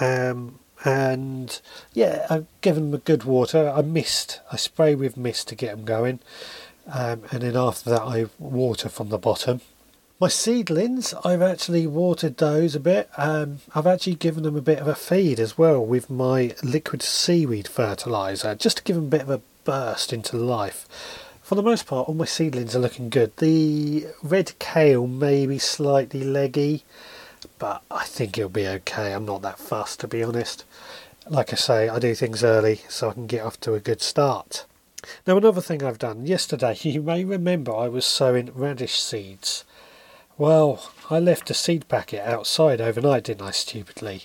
Um, 0.00 0.58
and 0.84 1.60
yeah, 1.92 2.26
I've 2.28 2.46
given 2.60 2.90
them 2.90 2.94
a 2.94 3.02
good 3.02 3.24
water. 3.24 3.72
I 3.74 3.82
mist, 3.82 4.40
I 4.52 4.56
spray 4.56 4.94
with 4.94 5.16
mist 5.16 5.48
to 5.48 5.54
get 5.54 5.76
them 5.76 5.84
going, 5.84 6.20
um, 6.92 7.22
and 7.30 7.42
then 7.42 7.56
after 7.56 7.90
that, 7.90 8.02
I 8.02 8.26
water 8.38 8.88
from 8.88 9.08
the 9.08 9.18
bottom. 9.18 9.60
My 10.18 10.28
seedlings, 10.28 11.12
I've 11.26 11.42
actually 11.42 11.86
watered 11.86 12.38
those 12.38 12.74
a 12.74 12.80
bit. 12.80 13.10
Um, 13.18 13.58
I've 13.74 13.86
actually 13.86 14.14
given 14.14 14.44
them 14.44 14.56
a 14.56 14.62
bit 14.62 14.78
of 14.78 14.88
a 14.88 14.94
feed 14.94 15.38
as 15.38 15.58
well 15.58 15.84
with 15.84 16.08
my 16.08 16.54
liquid 16.62 17.02
seaweed 17.02 17.68
fertiliser, 17.68 18.54
just 18.54 18.78
to 18.78 18.82
give 18.82 18.96
them 18.96 19.04
a 19.04 19.08
bit 19.08 19.20
of 19.20 19.28
a 19.28 19.42
burst 19.64 20.14
into 20.14 20.38
life. 20.38 20.88
For 21.42 21.54
the 21.54 21.62
most 21.62 21.86
part, 21.86 22.08
all 22.08 22.14
my 22.14 22.24
seedlings 22.24 22.74
are 22.74 22.78
looking 22.78 23.10
good. 23.10 23.36
The 23.36 24.06
red 24.22 24.58
kale 24.58 25.06
may 25.06 25.44
be 25.44 25.58
slightly 25.58 26.24
leggy, 26.24 26.84
but 27.58 27.82
I 27.90 28.04
think 28.06 28.38
it'll 28.38 28.48
be 28.48 28.66
okay. 28.66 29.12
I'm 29.12 29.26
not 29.26 29.42
that 29.42 29.58
fussed, 29.58 30.00
to 30.00 30.08
be 30.08 30.22
honest. 30.22 30.64
Like 31.28 31.52
I 31.52 31.56
say, 31.56 31.90
I 31.90 31.98
do 31.98 32.14
things 32.14 32.42
early 32.42 32.80
so 32.88 33.10
I 33.10 33.12
can 33.12 33.26
get 33.26 33.44
off 33.44 33.60
to 33.60 33.74
a 33.74 33.80
good 33.80 34.00
start. 34.00 34.64
Now, 35.26 35.36
another 35.36 35.60
thing 35.60 35.82
I've 35.82 35.98
done 35.98 36.24
yesterday, 36.24 36.74
you 36.80 37.02
may 37.02 37.22
remember 37.22 37.76
I 37.76 37.88
was 37.88 38.06
sowing 38.06 38.50
radish 38.54 38.98
seeds. 38.98 39.65
Well, 40.38 40.92
I 41.08 41.18
left 41.18 41.48
a 41.48 41.54
seed 41.54 41.88
packet 41.88 42.20
outside 42.20 42.78
overnight, 42.78 43.24
didn't 43.24 43.46
I, 43.46 43.52
stupidly? 43.52 44.24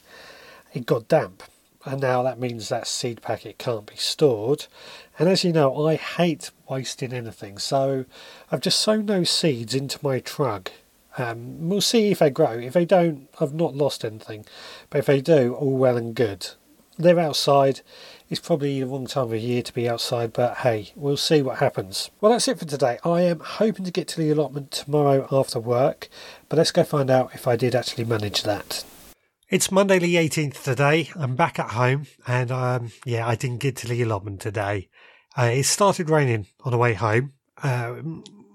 It 0.73 0.85
got 0.85 1.07
damp, 1.07 1.41
and 1.85 2.01
now 2.01 2.21
that 2.23 2.37
means 2.37 2.67
that 2.67 2.87
seed 2.87 3.21
packet 3.21 3.57
can't 3.57 3.85
be 3.85 3.95
stored. 3.95 4.65
And 5.17 5.29
as 5.29 5.45
you 5.45 5.53
know, 5.53 5.87
I 5.87 5.95
hate 5.95 6.51
wasting 6.69 7.13
anything, 7.13 7.57
so 7.59 8.03
I've 8.51 8.59
just 8.59 8.81
sown 8.81 9.05
those 9.05 9.29
seeds 9.29 9.73
into 9.73 9.99
my 10.01 10.19
trug. 10.19 10.67
Um, 11.17 11.69
we'll 11.69 11.79
see 11.79 12.11
if 12.11 12.19
they 12.19 12.29
grow. 12.29 12.57
If 12.59 12.73
they 12.73 12.85
don't, 12.85 13.29
I've 13.39 13.53
not 13.53 13.75
lost 13.75 14.03
anything. 14.03 14.45
But 14.89 14.99
if 14.99 15.05
they 15.05 15.21
do, 15.21 15.53
all 15.53 15.77
well 15.77 15.95
and 15.95 16.13
good. 16.13 16.47
They're 16.97 17.19
outside. 17.19 17.79
It's 18.31 18.39
probably 18.39 18.79
the 18.79 18.87
wrong 18.87 19.07
time 19.07 19.33
of 19.33 19.41
year 19.41 19.61
to 19.61 19.73
be 19.73 19.89
outside, 19.89 20.31
but 20.31 20.59
hey, 20.59 20.93
we'll 20.95 21.17
see 21.17 21.41
what 21.41 21.57
happens. 21.57 22.11
Well, 22.21 22.31
that's 22.31 22.47
it 22.47 22.57
for 22.57 22.63
today. 22.63 22.97
I 23.03 23.23
am 23.23 23.41
hoping 23.41 23.83
to 23.83 23.91
get 23.91 24.07
to 24.07 24.17
the 24.17 24.31
allotment 24.31 24.71
tomorrow 24.71 25.27
after 25.33 25.59
work, 25.59 26.07
but 26.47 26.55
let's 26.55 26.71
go 26.71 26.85
find 26.85 27.11
out 27.11 27.35
if 27.35 27.45
I 27.45 27.57
did 27.57 27.75
actually 27.75 28.05
manage 28.05 28.43
that. 28.43 28.85
It's 29.49 29.69
Monday 29.69 29.99
the 29.99 30.15
18th 30.15 30.63
today. 30.63 31.09
I'm 31.13 31.35
back 31.35 31.59
at 31.59 31.71
home, 31.71 32.07
and 32.25 32.51
um, 32.51 32.93
yeah, 33.03 33.27
I 33.27 33.35
didn't 33.35 33.57
get 33.57 33.75
to 33.77 33.87
the 33.89 34.01
allotment 34.01 34.39
today. 34.39 34.87
Uh, 35.37 35.51
it 35.51 35.63
started 35.63 36.09
raining 36.09 36.47
on 36.63 36.71
the 36.71 36.77
way 36.77 36.93
home. 36.93 37.33
Uh, 37.61 37.95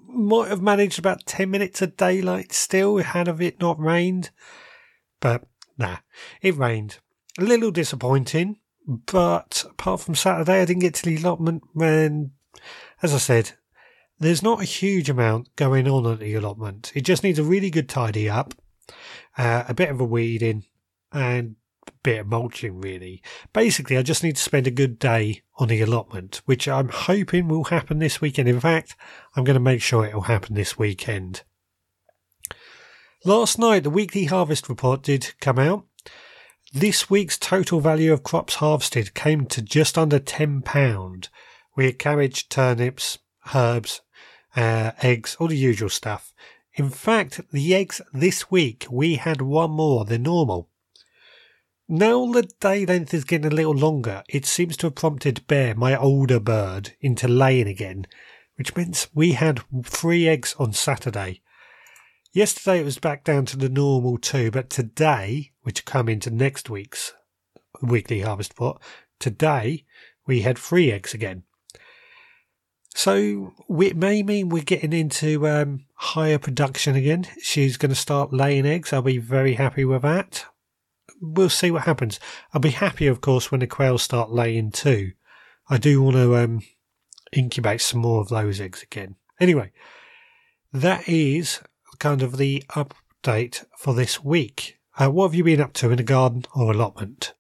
might 0.09 0.49
have 0.49 0.63
managed 0.63 0.99
about 0.99 1.27
10 1.27 1.51
minutes 1.51 1.83
of 1.83 1.99
daylight 1.99 2.55
still 2.55 2.97
had 2.97 3.29
of 3.29 3.43
it 3.43 3.61
not 3.61 3.79
rained, 3.79 4.31
but 5.21 5.45
nah, 5.77 5.99
it 6.41 6.57
rained. 6.57 6.97
A 7.39 7.43
little 7.43 7.71
disappointing 7.71 8.57
but 8.87 9.65
apart 9.69 10.01
from 10.01 10.15
Saturday, 10.15 10.61
I 10.61 10.65
didn't 10.65 10.83
get 10.83 10.95
to 10.95 11.05
the 11.05 11.17
allotment. 11.17 11.65
And 11.81 12.31
as 13.03 13.13
I 13.13 13.19
said, 13.19 13.53
there's 14.19 14.43
not 14.43 14.63
a 14.63 14.65
huge 14.65 15.11
amount 15.11 15.55
going 15.57 15.89
on 15.89 16.11
at 16.11 16.21
the 16.21 16.35
allotment. 16.35 16.93
It 16.95 17.03
just 17.03 17.23
needs 17.23 17.39
a 17.39 17.45
really 17.45 17.71
good 17.71 17.89
tidy 17.89 18.29
up, 18.31 18.55
uh, 19.37 19.65
a 19.69 19.75
bit 19.75 19.91
of 19.91 20.01
a 20.01 20.05
weeding, 20.05 20.65
and 21.13 21.57
a 21.87 21.93
bit 22.03 22.21
of 22.21 22.27
mulching, 22.29 22.81
really. 22.81 23.23
Basically, 23.53 23.99
I 23.99 24.03
just 24.03 24.23
need 24.23 24.37
to 24.37 24.43
spend 24.43 24.67
a 24.67 24.71
good 24.71 24.99
day 24.99 25.43
on 25.57 25.69
the 25.69 25.83
allotment, 25.83 26.43
which 26.47 26.69
I'm 26.69 26.89
hoping 26.89 27.49
will 27.49 27.65
happen 27.65 27.99
this 27.99 28.21
weekend. 28.21 28.49
In 28.49 28.61
fact, 28.61 28.95
I'm 29.35 29.45
going 29.45 29.55
to 29.55 29.61
make 29.61 29.83
sure 29.83 30.05
it 30.07 30.15
will 30.15 30.23
happen 30.23 30.55
this 30.55 30.79
weekend. 30.79 31.43
Last 33.25 33.59
night, 33.59 33.83
the 33.83 33.91
weekly 33.91 34.27
harvest 34.27 34.69
report 34.69 35.03
did 35.03 35.35
come 35.41 35.59
out. 35.59 35.85
This 36.77 37.09
week's 37.09 37.39
total 37.39 37.81
value 37.81 38.13
of 38.13 38.23
crops 38.23 38.57
harvested 38.57 39.15
came 39.15 39.47
to 39.47 39.63
just 39.63 39.97
under 39.97 40.19
£10. 40.21 41.29
We 41.75 41.87
had 41.87 41.99
cabbage, 41.99 42.51
turnips, 42.51 43.17
herbs, 43.55 44.03
uh, 44.55 44.91
eggs, 45.01 45.39
all 45.41 45.49
the 45.49 45.57
usual 45.57 45.89
stuff. 45.89 46.35
In 46.75 46.91
fact, 46.91 47.41
the 47.51 47.75
eggs 47.75 48.03
this 48.13 48.51
week 48.51 48.85
we 48.91 49.15
had 49.15 49.41
one 49.41 49.71
more 49.71 50.05
than 50.05 50.25
normal. 50.25 50.69
Now 51.89 52.31
the 52.31 52.43
day 52.61 52.85
length 52.85 53.15
is 53.15 53.25
getting 53.25 53.51
a 53.51 53.57
little 53.57 53.75
longer, 53.75 54.23
it 54.29 54.45
seems 54.45 54.77
to 54.77 54.89
have 54.89 54.97
prompted 54.97 55.47
Bear, 55.47 55.75
my 55.75 55.97
older 55.97 56.39
bird, 56.39 56.93
into 57.01 57.27
laying 57.27 57.69
again, 57.69 58.07
which 58.57 58.77
means 58.77 59.09
we 59.15 59.33
had 59.33 59.63
three 59.83 60.29
eggs 60.29 60.55
on 60.59 60.75
Saturday. 60.75 61.41
Yesterday 62.35 62.81
it 62.81 62.85
was 62.85 62.99
back 62.99 63.25
down 63.25 63.47
to 63.47 63.57
the 63.57 63.71
normal 63.71 64.19
two, 64.19 64.51
but 64.51 64.69
today, 64.69 65.53
which 65.67 65.85
come 65.85 66.09
into 66.09 66.31
next 66.31 66.71
week's 66.71 67.13
weekly 67.83 68.21
harvest 68.21 68.55
pot, 68.55 68.81
today 69.19 69.85
we 70.25 70.43
had 70.43 70.57
three 70.57 70.93
eggs 70.93 71.13
again. 71.13 71.43
So 72.95 73.53
it 73.69 73.97
may 73.97 74.23
mean 74.23 74.49
we're 74.49 74.63
getting 74.63 74.93
into 74.93 75.49
um, 75.49 75.87
higher 75.97 76.39
production 76.39 76.95
again. 76.95 77.27
She's 77.43 77.77
going 77.77 77.91
to 77.91 77.97
start 77.97 78.33
laying 78.33 78.65
eggs. 78.65 78.93
I'll 78.93 79.03
be 79.03 79.19
very 79.19 79.55
happy 79.55 79.85
with 79.85 80.03
that. 80.03 80.45
We'll 81.21 81.51
see 81.51 81.73
what 81.73 81.83
happens. 81.83 82.21
I'll 82.55 82.61
be 82.61 82.71
happy, 82.71 83.09
of 83.09 83.21
course, 83.21 83.51
when 83.51 83.59
the 83.59 83.67
quails 83.67 84.05
start 84.05 84.31
laying 84.31 84.71
too. 84.71 85.15
I 85.69 85.79
do 85.79 86.01
want 86.01 86.15
to 86.15 86.37
um, 86.37 86.61
incubate 87.33 87.81
some 87.81 88.01
more 88.01 88.21
of 88.21 88.29
those 88.29 88.61
eggs 88.61 88.85
again. 88.85 89.17
Anyway, 89.41 89.73
that 90.73 91.09
is 91.09 91.61
kind 91.99 92.23
of 92.23 92.37
the 92.37 92.63
update 92.71 93.65
for 93.77 93.95
this 93.95 94.23
week. 94.23 94.76
Uh, 94.99 95.11
what 95.11 95.27
have 95.27 95.35
you 95.35 95.45
been 95.45 95.61
up 95.61 95.75
to 95.75 95.91
in 95.91 95.99
the 95.99 96.03
garden 96.03 96.43
or 96.55 96.73
allotment? 96.73 97.35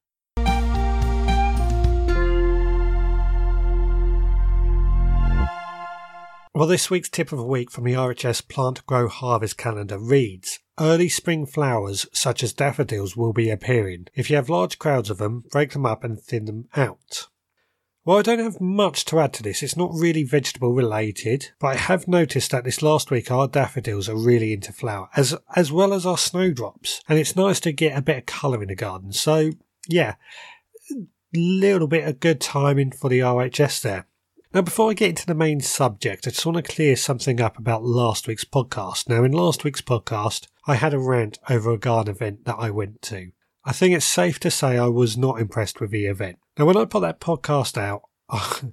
Well, 6.54 6.66
this 6.66 6.90
week's 6.90 7.08
tip 7.08 7.32
of 7.32 7.38
the 7.38 7.44
week 7.44 7.70
from 7.70 7.84
the 7.84 7.94
RHS 7.94 8.46
Plant 8.48 8.84
Grow 8.84 9.08
Harvest 9.08 9.56
Calendar 9.56 9.98
reads 9.98 10.58
Early 10.78 11.08
spring 11.08 11.46
flowers, 11.46 12.06
such 12.12 12.42
as 12.42 12.52
daffodils, 12.52 13.16
will 13.16 13.32
be 13.32 13.48
appearing. 13.48 14.08
If 14.14 14.28
you 14.28 14.36
have 14.36 14.50
large 14.50 14.78
crowds 14.78 15.08
of 15.08 15.16
them, 15.16 15.44
break 15.50 15.72
them 15.72 15.86
up 15.86 16.04
and 16.04 16.20
thin 16.20 16.44
them 16.44 16.68
out. 16.76 17.28
Well, 18.06 18.18
I 18.18 18.22
don't 18.22 18.38
have 18.38 18.60
much 18.60 19.04
to 19.06 19.18
add 19.18 19.32
to 19.32 19.42
this. 19.42 19.64
It's 19.64 19.76
not 19.76 19.90
really 19.92 20.22
vegetable 20.22 20.72
related, 20.72 21.50
but 21.58 21.66
I 21.66 21.74
have 21.74 22.06
noticed 22.06 22.52
that 22.52 22.62
this 22.62 22.80
last 22.80 23.10
week 23.10 23.32
our 23.32 23.48
daffodils 23.48 24.08
are 24.08 24.14
really 24.14 24.52
into 24.52 24.72
flower, 24.72 25.08
as 25.16 25.36
as 25.56 25.72
well 25.72 25.92
as 25.92 26.06
our 26.06 26.16
snowdrops, 26.16 27.02
and 27.08 27.18
it's 27.18 27.34
nice 27.34 27.58
to 27.60 27.72
get 27.72 27.98
a 27.98 28.02
bit 28.02 28.18
of 28.18 28.26
colour 28.26 28.62
in 28.62 28.68
the 28.68 28.76
garden. 28.76 29.12
So, 29.12 29.50
yeah, 29.88 30.14
little 31.34 31.88
bit 31.88 32.06
of 32.06 32.20
good 32.20 32.40
timing 32.40 32.92
for 32.92 33.10
the 33.10 33.18
RHS 33.18 33.82
there. 33.82 34.06
Now, 34.54 34.62
before 34.62 34.90
I 34.90 34.94
get 34.94 35.08
into 35.08 35.26
the 35.26 35.34
main 35.34 35.60
subject, 35.60 36.28
I 36.28 36.30
just 36.30 36.46
want 36.46 36.64
to 36.64 36.74
clear 36.74 36.94
something 36.94 37.40
up 37.40 37.58
about 37.58 37.82
last 37.82 38.28
week's 38.28 38.44
podcast. 38.44 39.08
Now, 39.08 39.24
in 39.24 39.32
last 39.32 39.64
week's 39.64 39.82
podcast, 39.82 40.46
I 40.64 40.76
had 40.76 40.94
a 40.94 41.00
rant 41.00 41.40
over 41.50 41.72
a 41.72 41.76
garden 41.76 42.14
event 42.14 42.44
that 42.44 42.56
I 42.56 42.70
went 42.70 43.02
to. 43.02 43.32
I 43.64 43.72
think 43.72 43.96
it's 43.96 44.06
safe 44.06 44.38
to 44.40 44.50
say 44.52 44.78
I 44.78 44.86
was 44.86 45.16
not 45.16 45.40
impressed 45.40 45.80
with 45.80 45.90
the 45.90 46.06
event. 46.06 46.38
Now, 46.58 46.64
when 46.64 46.76
I 46.76 46.84
put 46.86 47.00
that 47.00 47.20
podcast 47.20 47.76
out, 47.76 48.02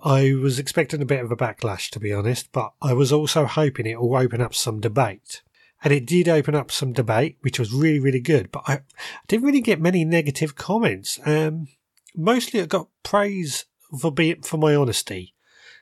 I 0.00 0.34
was 0.34 0.58
expecting 0.58 1.00
a 1.00 1.06
bit 1.06 1.24
of 1.24 1.32
a 1.32 1.36
backlash, 1.36 1.90
to 1.90 2.00
be 2.00 2.12
honest, 2.12 2.52
but 2.52 2.72
I 2.82 2.92
was 2.92 3.12
also 3.12 3.46
hoping 3.46 3.86
it 3.86 4.00
will 4.00 4.16
open 4.16 4.40
up 4.40 4.54
some 4.54 4.80
debate. 4.80 5.42
And 5.82 5.92
it 5.92 6.06
did 6.06 6.28
open 6.28 6.54
up 6.54 6.70
some 6.70 6.92
debate, 6.92 7.38
which 7.40 7.58
was 7.58 7.72
really, 7.72 8.00
really 8.00 8.20
good, 8.20 8.50
but 8.50 8.62
I, 8.66 8.80
didn't 9.28 9.46
really 9.46 9.60
get 9.60 9.80
many 9.80 10.04
negative 10.04 10.56
comments. 10.56 11.18
Um, 11.24 11.68
mostly 12.14 12.60
I 12.60 12.66
got 12.66 12.88
praise 13.02 13.66
for 13.98 14.10
being, 14.10 14.42
for 14.42 14.56
my 14.58 14.74
honesty. 14.74 15.34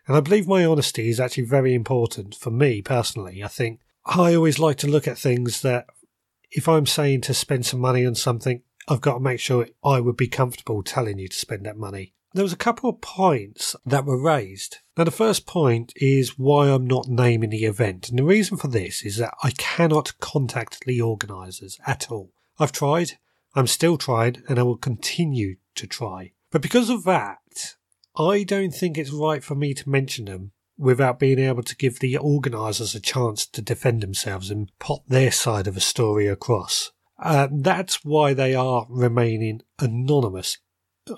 And 0.06 0.16
I 0.16 0.20
believe 0.20 0.46
my 0.46 0.64
honesty 0.64 1.08
is 1.08 1.20
actually 1.20 1.46
very 1.46 1.74
important 1.74 2.34
for 2.34 2.50
me 2.50 2.82
personally. 2.82 3.42
I 3.42 3.48
think 3.48 3.80
I 4.04 4.34
always 4.34 4.58
like 4.58 4.76
to 4.78 4.86
look 4.86 5.08
at 5.08 5.16
things 5.16 5.62
that 5.62 5.86
if 6.50 6.68
I'm 6.68 6.86
saying 6.86 7.22
to 7.22 7.34
spend 7.34 7.66
some 7.66 7.80
money 7.80 8.04
on 8.04 8.14
something, 8.14 8.62
I've 8.88 9.00
got 9.00 9.14
to 9.14 9.20
make 9.20 9.40
sure 9.40 9.68
I 9.84 10.00
would 10.00 10.16
be 10.16 10.28
comfortable 10.28 10.82
telling 10.82 11.18
you 11.18 11.28
to 11.28 11.36
spend 11.36 11.64
that 11.66 11.76
money. 11.76 12.14
There 12.34 12.42
was 12.42 12.52
a 12.52 12.56
couple 12.56 12.90
of 12.90 13.00
points 13.00 13.76
that 13.86 14.04
were 14.04 14.20
raised. 14.20 14.78
Now, 14.96 15.04
the 15.04 15.12
first 15.12 15.46
point 15.46 15.92
is 15.96 16.38
why 16.38 16.68
I'm 16.68 16.86
not 16.86 17.06
naming 17.08 17.50
the 17.50 17.64
event. 17.64 18.08
And 18.08 18.18
the 18.18 18.24
reason 18.24 18.56
for 18.56 18.66
this 18.66 19.04
is 19.04 19.18
that 19.18 19.34
I 19.44 19.52
cannot 19.52 20.18
contact 20.18 20.84
the 20.84 21.00
organisers 21.00 21.78
at 21.86 22.10
all. 22.10 22.32
I've 22.58 22.72
tried, 22.72 23.12
I'm 23.54 23.68
still 23.68 23.96
trying, 23.96 24.42
and 24.48 24.58
I 24.58 24.64
will 24.64 24.76
continue 24.76 25.56
to 25.76 25.86
try. 25.86 26.32
But 26.50 26.62
because 26.62 26.90
of 26.90 27.04
that, 27.04 27.76
I 28.16 28.42
don't 28.42 28.74
think 28.74 28.98
it's 28.98 29.10
right 29.10 29.42
for 29.42 29.54
me 29.54 29.72
to 29.74 29.88
mention 29.88 30.24
them 30.24 30.52
without 30.76 31.20
being 31.20 31.38
able 31.38 31.62
to 31.62 31.76
give 31.76 32.00
the 32.00 32.16
organisers 32.16 32.94
a 32.94 33.00
chance 33.00 33.46
to 33.46 33.62
defend 33.62 34.02
themselves 34.02 34.50
and 34.50 34.70
put 34.78 35.02
their 35.06 35.30
side 35.30 35.68
of 35.68 35.76
a 35.76 35.80
story 35.80 36.26
across. 36.26 36.90
Uh, 37.18 37.48
that's 37.50 38.04
why 38.04 38.34
they 38.34 38.54
are 38.54 38.86
remaining 38.88 39.62
anonymous. 39.78 40.58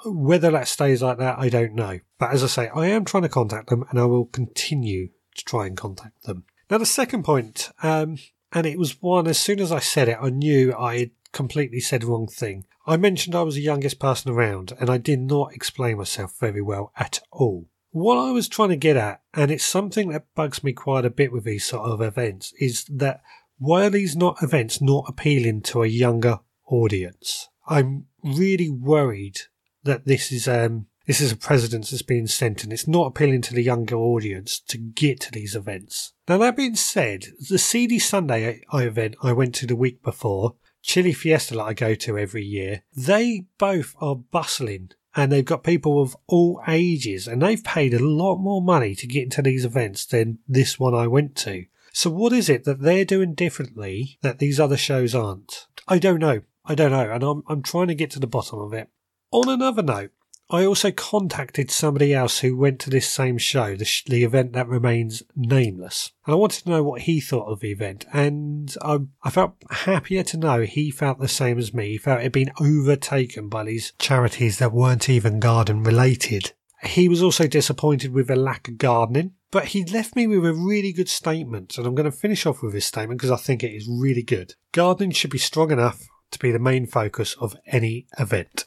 Whether 0.04 0.50
that 0.50 0.68
stays 0.68 1.02
like 1.02 1.18
that, 1.18 1.38
I 1.38 1.48
don't 1.48 1.74
know. 1.74 2.00
But 2.18 2.32
as 2.32 2.42
I 2.42 2.48
say, 2.48 2.68
I 2.74 2.86
am 2.86 3.04
trying 3.04 3.22
to 3.22 3.28
contact 3.28 3.70
them 3.70 3.84
and 3.90 3.98
I 3.98 4.04
will 4.04 4.26
continue 4.26 5.08
to 5.36 5.44
try 5.44 5.66
and 5.66 5.76
contact 5.76 6.24
them. 6.24 6.44
Now, 6.70 6.78
the 6.78 6.86
second 6.86 7.22
point, 7.22 7.70
um, 7.82 8.18
and 8.52 8.66
it 8.66 8.78
was 8.78 9.00
one, 9.00 9.26
as 9.26 9.38
soon 9.38 9.60
as 9.60 9.70
I 9.70 9.78
said 9.78 10.08
it, 10.08 10.18
I 10.20 10.30
knew 10.30 10.74
I 10.76 10.98
had 10.98 11.10
completely 11.32 11.80
said 11.80 12.02
the 12.02 12.08
wrong 12.08 12.26
thing. 12.26 12.64
I 12.86 12.96
mentioned 12.96 13.34
I 13.34 13.42
was 13.42 13.54
the 13.54 13.62
youngest 13.62 13.98
person 13.98 14.32
around 14.32 14.72
and 14.80 14.88
I 14.88 14.98
did 14.98 15.20
not 15.20 15.52
explain 15.52 15.98
myself 15.98 16.38
very 16.38 16.62
well 16.62 16.92
at 16.96 17.20
all. 17.30 17.68
What 17.90 18.16
I 18.16 18.30
was 18.30 18.48
trying 18.48 18.68
to 18.70 18.76
get 18.76 18.96
at, 18.96 19.22
and 19.34 19.50
it's 19.50 19.64
something 19.64 20.08
that 20.10 20.34
bugs 20.34 20.62
me 20.62 20.72
quite 20.72 21.04
a 21.04 21.10
bit 21.10 21.32
with 21.32 21.44
these 21.44 21.64
sort 21.64 21.88
of 21.90 22.00
events, 22.00 22.52
is 22.58 22.84
that 22.90 23.22
why 23.58 23.86
are 23.86 23.90
these 23.90 24.16
not 24.16 24.42
events 24.42 24.80
not 24.80 25.04
appealing 25.08 25.62
to 25.62 25.82
a 25.82 25.88
younger 25.88 26.40
audience? 26.66 27.48
I'm 27.66 28.06
really 28.22 28.70
worried 28.70 29.40
that 29.84 30.04
this 30.04 30.32
is 30.32 30.46
um 30.48 30.86
this 31.06 31.20
is 31.20 31.30
a 31.30 31.36
precedent 31.36 31.88
that's 31.88 32.02
being 32.02 32.26
sent 32.26 32.64
and 32.64 32.72
it's 32.72 32.88
not 32.88 33.06
appealing 33.06 33.40
to 33.42 33.54
the 33.54 33.62
younger 33.62 33.96
audience 33.96 34.58
to 34.68 34.76
get 34.76 35.20
to 35.20 35.30
these 35.30 35.54
events. 35.54 36.12
Now 36.28 36.38
that 36.38 36.56
being 36.56 36.75
said, 36.75 37.26
the 37.48 37.58
Seedy 37.58 38.00
Sunday 38.00 38.62
event 38.72 39.14
I 39.22 39.32
went 39.32 39.54
to 39.56 39.66
the 39.66 39.76
week 39.76 40.02
before, 40.02 40.56
Chili 40.82 41.12
Fiesta 41.12 41.54
that 41.54 41.62
I 41.62 41.75
go 41.75 41.94
to 41.94 42.18
every 42.18 42.44
year, 42.44 42.82
they 42.96 43.46
both 43.58 43.94
are 44.00 44.16
bustling 44.16 44.90
and 45.14 45.30
they've 45.32 45.44
got 45.44 45.64
people 45.64 46.02
of 46.02 46.16
all 46.26 46.60
ages 46.68 47.26
and 47.26 47.40
they've 47.40 47.64
paid 47.64 47.94
a 47.94 48.04
lot 48.04 48.36
more 48.36 48.60
money 48.60 48.94
to 48.96 49.06
get 49.06 49.25
into 49.25 49.42
these 49.42 49.64
events 49.64 50.04
than 50.06 50.40
this 50.46 50.78
one 50.78 50.94
I 50.94 51.06
went 51.06 51.36
to. 51.36 51.66
So 51.96 52.10
what 52.10 52.34
is 52.34 52.50
it 52.50 52.64
that 52.64 52.82
they're 52.82 53.06
doing 53.06 53.32
differently 53.32 54.18
that 54.20 54.38
these 54.38 54.60
other 54.60 54.76
shows 54.76 55.14
aren't? 55.14 55.66
I 55.88 55.98
don't 55.98 56.18
know. 56.18 56.42
I 56.62 56.74
don't 56.74 56.90
know, 56.90 57.10
and 57.10 57.22
I'm 57.24 57.42
I'm 57.48 57.62
trying 57.62 57.88
to 57.88 57.94
get 57.94 58.10
to 58.10 58.20
the 58.20 58.26
bottom 58.26 58.58
of 58.58 58.74
it. 58.74 58.90
On 59.30 59.48
another 59.48 59.82
note, 59.82 60.10
I 60.50 60.66
also 60.66 60.90
contacted 60.90 61.70
somebody 61.70 62.12
else 62.12 62.40
who 62.40 62.54
went 62.54 62.80
to 62.80 62.90
this 62.90 63.08
same 63.08 63.38
show, 63.38 63.76
the, 63.76 63.86
sh- 63.86 64.04
the 64.04 64.24
event 64.24 64.52
that 64.52 64.68
remains 64.68 65.22
nameless. 65.34 66.12
And 66.26 66.34
I 66.34 66.36
wanted 66.36 66.64
to 66.64 66.68
know 66.68 66.82
what 66.82 67.00
he 67.00 67.18
thought 67.18 67.50
of 67.50 67.60
the 67.60 67.72
event, 67.72 68.04
and 68.12 68.76
I, 68.82 68.98
I 69.24 69.30
felt 69.30 69.54
happier 69.70 70.22
to 70.24 70.36
know 70.36 70.60
he 70.64 70.90
felt 70.90 71.18
the 71.18 71.28
same 71.28 71.56
as 71.56 71.72
me. 71.72 71.92
He 71.92 71.98
felt 71.98 72.20
it 72.20 72.24
had 72.24 72.32
been 72.32 72.52
overtaken 72.60 73.48
by 73.48 73.64
these 73.64 73.94
charities 73.98 74.58
that 74.58 74.74
weren't 74.74 75.08
even 75.08 75.40
garden 75.40 75.82
related. 75.82 76.52
He 76.82 77.08
was 77.08 77.22
also 77.22 77.46
disappointed 77.46 78.12
with 78.12 78.26
the 78.26 78.36
lack 78.36 78.68
of 78.68 78.76
gardening, 78.76 79.32
but 79.56 79.68
he 79.68 79.86
left 79.86 80.14
me 80.14 80.26
with 80.26 80.44
a 80.44 80.52
really 80.52 80.92
good 80.92 81.08
statement, 81.08 81.78
and 81.78 81.86
I'm 81.86 81.94
going 81.94 82.04
to 82.04 82.14
finish 82.14 82.44
off 82.44 82.60
with 82.60 82.75
this 82.75 82.84
statement 82.84 83.18
because 83.18 83.30
I 83.30 83.42
think 83.42 83.64
it 83.64 83.72
is 83.72 83.88
really 83.88 84.22
good. 84.22 84.52
Gardening 84.72 85.12
should 85.12 85.30
be 85.30 85.38
strong 85.38 85.70
enough 85.70 86.06
to 86.32 86.38
be 86.38 86.52
the 86.52 86.58
main 86.58 86.84
focus 86.84 87.34
of 87.40 87.56
any 87.66 88.06
event. 88.18 88.66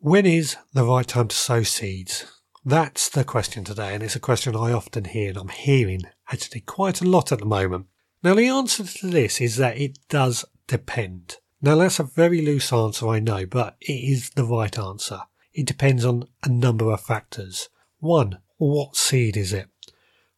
When 0.00 0.26
is 0.26 0.56
the 0.74 0.84
right 0.84 1.08
time 1.08 1.28
to 1.28 1.34
sow 1.34 1.62
seeds? 1.62 2.26
That's 2.62 3.08
the 3.08 3.24
question 3.24 3.64
today, 3.64 3.94
and 3.94 4.02
it's 4.02 4.16
a 4.16 4.20
question 4.20 4.54
I 4.54 4.72
often 4.72 5.04
hear, 5.04 5.30
and 5.30 5.38
I'm 5.38 5.48
hearing 5.48 6.02
actually 6.30 6.60
quite 6.60 7.00
a 7.00 7.08
lot 7.08 7.32
at 7.32 7.38
the 7.38 7.46
moment. 7.46 7.86
Now, 8.22 8.34
the 8.34 8.48
answer 8.48 8.84
to 8.84 9.06
this 9.06 9.40
is 9.40 9.56
that 9.56 9.78
it 9.78 9.96
does 10.10 10.44
depend. 10.66 11.38
Now, 11.64 11.76
that's 11.76 12.00
a 12.00 12.04
very 12.04 12.44
loose 12.44 12.72
answer, 12.72 13.08
I 13.08 13.20
know, 13.20 13.46
but 13.46 13.76
it 13.80 13.92
is 13.92 14.30
the 14.30 14.44
right 14.44 14.76
answer. 14.76 15.20
It 15.54 15.64
depends 15.66 16.04
on 16.04 16.24
a 16.42 16.48
number 16.48 16.90
of 16.90 17.00
factors. 17.00 17.68
One, 18.00 18.40
what 18.56 18.96
seed 18.96 19.36
is 19.36 19.52
it? 19.52 19.68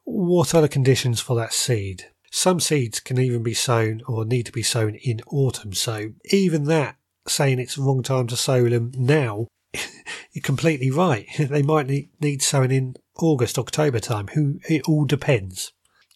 What 0.04 0.54
are 0.54 0.60
the 0.60 0.68
conditions 0.68 1.20
for 1.20 1.34
that 1.36 1.54
seed? 1.54 2.10
Some 2.30 2.60
seeds 2.60 3.00
can 3.00 3.18
even 3.18 3.42
be 3.42 3.54
sown 3.54 4.02
or 4.06 4.26
need 4.26 4.44
to 4.46 4.52
be 4.52 4.62
sown 4.62 4.96
in 4.96 5.22
autumn, 5.26 5.72
so 5.72 6.10
even 6.26 6.64
that 6.64 6.96
saying 7.26 7.58
it's 7.58 7.76
the 7.76 7.82
wrong 7.82 8.02
time 8.02 8.26
to 8.26 8.36
sow 8.36 8.68
them 8.68 8.92
now, 8.96 9.46
you're 10.32 10.42
completely 10.42 10.90
right. 10.90 11.26
They 11.38 11.62
might 11.62 11.86
need, 11.86 12.10
need 12.20 12.42
sowing 12.42 12.70
in 12.70 12.96
August, 13.16 13.58
October 13.58 14.00
time. 14.00 14.28
Who 14.34 14.60
it 14.68 14.82
all 14.86 15.06
depends. 15.06 15.72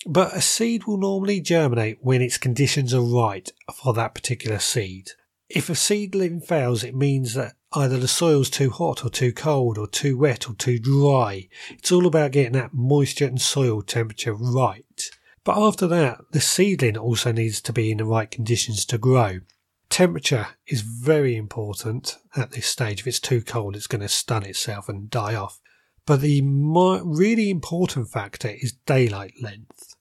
But 0.07 0.37
a 0.37 0.41
seed 0.41 0.85
will 0.85 0.99
normally 0.99 1.41
germinate 1.41 1.99
when 2.01 2.23
its 2.23 2.39
conditions 2.39 2.95
are 2.95 3.01
right 3.01 3.51
for 3.75 3.93
that 3.95 4.15
particular 4.15 4.59
seed. 4.59 5.11
If 5.49 5.69
a 5.69 5.75
seedling 5.75 6.41
fails, 6.41 6.85
it 6.85 6.95
means 6.95 7.35
that 7.35 7.55
either 7.73 7.99
the 7.99 8.09
soil's 8.09 8.51
too 8.51 8.71
hot 8.71 9.05
or 9.05 9.11
too 9.11 9.33
cold 9.33 9.79
or 9.79 9.87
too 9.87 10.17
wet 10.17 10.49
or 10.49 10.55
too 10.55 10.79
dry. 10.79 11.49
It's 11.71 11.91
all 11.93 12.07
about 12.07 12.33
getting 12.33 12.53
that 12.53 12.75
moisture 12.75 13.27
and 13.27 13.41
soil 13.41 13.83
temperature 13.83 14.35
right. 14.35 15.11
But 15.45 15.59
after 15.59 15.87
that, 15.89 16.21
the 16.33 16.41
seedling 16.41 16.99
also 16.99 17.33
needs 17.33 17.61
to 17.63 17.73
be 17.73 17.91
in 17.91 17.99
the 17.99 18.05
right 18.05 18.31
conditions 18.31 18.85
to 18.87 18.99
grow. 18.99 19.41
Temperature 19.89 20.49
is 20.67 20.83
very 20.83 21.35
important 21.35 22.19
at 22.37 22.51
this 22.53 22.67
stage. 22.67 23.01
If 23.01 23.07
it's 23.07 23.21
too 23.21 23.41
cold, 23.41 23.75
it's 23.75 23.87
going 23.87 24.03
to 24.03 24.09
stun 24.09 24.45
itself 24.45 24.89
and 24.89 25.09
die 25.09 25.35
off. 25.35 25.61
But 26.09 26.23
the 26.23 26.41
really 26.43 27.51
important 27.51 28.09
factor 28.09 28.49
is 28.49 28.73
daylight 28.87 29.35
length. 29.43 29.95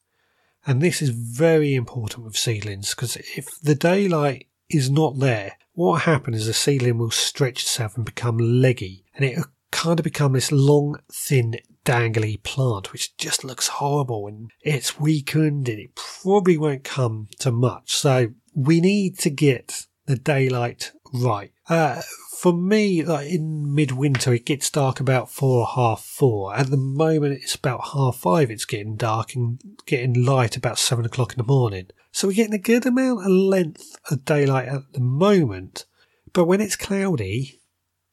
And 0.65 0.81
this 0.81 1.01
is 1.01 1.09
very 1.09 1.75
important 1.75 2.23
with 2.23 2.37
seedlings 2.37 2.95
because 2.95 3.17
if 3.17 3.59
the 3.59 3.75
daylight 3.75 4.47
is 4.69 4.89
not 4.89 5.19
there, 5.19 5.57
what 5.73 6.03
happens 6.03 6.37
is 6.37 6.47
the 6.47 6.53
seedling 6.53 6.97
will 6.97 7.11
stretch 7.11 7.63
itself 7.63 7.97
and 7.97 8.05
become 8.05 8.37
leggy 8.37 9.03
and 9.15 9.25
it 9.25 9.37
kind 9.71 9.99
of 9.99 10.05
become 10.05 10.31
this 10.31 10.49
long, 10.49 10.97
thin, 11.11 11.55
dangly 11.83 12.41
plant, 12.41 12.93
which 12.93 13.17
just 13.17 13.43
looks 13.43 13.67
horrible 13.67 14.27
and 14.27 14.51
it's 14.61 14.97
weakened 14.97 15.67
and 15.67 15.77
it 15.77 15.93
probably 15.95 16.57
won't 16.57 16.85
come 16.85 17.27
to 17.39 17.51
much. 17.51 17.91
So 17.93 18.29
we 18.55 18.79
need 18.79 19.19
to 19.19 19.29
get 19.29 19.87
the 20.05 20.15
daylight 20.15 20.93
right. 21.13 21.51
Uh, 21.69 22.01
for 22.37 22.53
me, 22.53 23.03
like 23.03 23.27
in 23.27 23.73
midwinter, 23.73 24.33
it 24.33 24.45
gets 24.45 24.69
dark 24.69 24.99
about 24.99 25.31
four 25.31 25.61
or 25.61 25.67
half 25.67 26.01
four. 26.01 26.55
At 26.55 26.69
the 26.69 26.77
moment, 26.77 27.39
it's 27.41 27.55
about 27.55 27.89
half 27.93 28.17
five. 28.17 28.51
It's 28.51 28.65
getting 28.65 28.95
dark 28.95 29.35
and 29.35 29.59
getting 29.85 30.23
light 30.23 30.55
about 30.55 30.77
seven 30.77 31.05
o'clock 31.05 31.33
in 31.33 31.37
the 31.37 31.43
morning. 31.43 31.87
So 32.11 32.27
we're 32.27 32.35
getting 32.35 32.53
a 32.53 32.59
good 32.59 32.85
amount 32.85 33.21
of 33.21 33.31
length 33.31 33.95
of 34.11 34.23
daylight 34.23 34.67
at 34.67 34.93
the 34.93 34.99
moment. 34.99 35.85
But 36.31 36.45
when 36.45 36.61
it's 36.61 36.75
cloudy, 36.75 37.61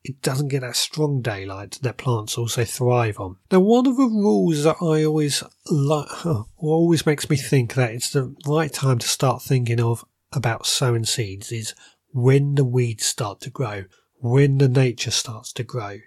it 0.03 0.21
doesn't 0.21 0.49
get 0.49 0.61
that 0.61 0.77
strong 0.77 1.23
daylight 1.23 1.79
that 1.83 1.97
plants 1.97 2.37
also 2.37 2.65
thrive 2.65 3.19
on. 3.19 3.37
Now, 3.51 3.61
one 3.61 3.87
of 3.87 3.97
the 3.97 4.05
rules 4.05 4.65
that 4.65 4.77
I 4.83 5.05
always 5.05 5.43
like, 5.71 6.09
always 6.57 7.07
makes 7.07 7.29
me 7.29 7.37
think 7.37 7.75
that 7.75 7.93
it's 7.93 8.11
the 8.11 8.35
right 8.47 8.73
time 8.73 8.99
to 8.99 9.09
start 9.09 9.43
thinking 9.43 9.81
of 9.81 10.05
about 10.33 10.67
sowing 10.67 11.05
seeds 11.05 11.53
is 11.53 11.75
when 12.15 12.55
the 12.55 12.65
weeds 12.65 13.05
start 13.05 13.41
to 13.41 13.51
grow, 13.51 13.85
when 14.21 14.59
the 14.59 14.69
nature 14.69 15.11
starts 15.11 15.53
to 15.53 15.65
grow. 15.65 15.99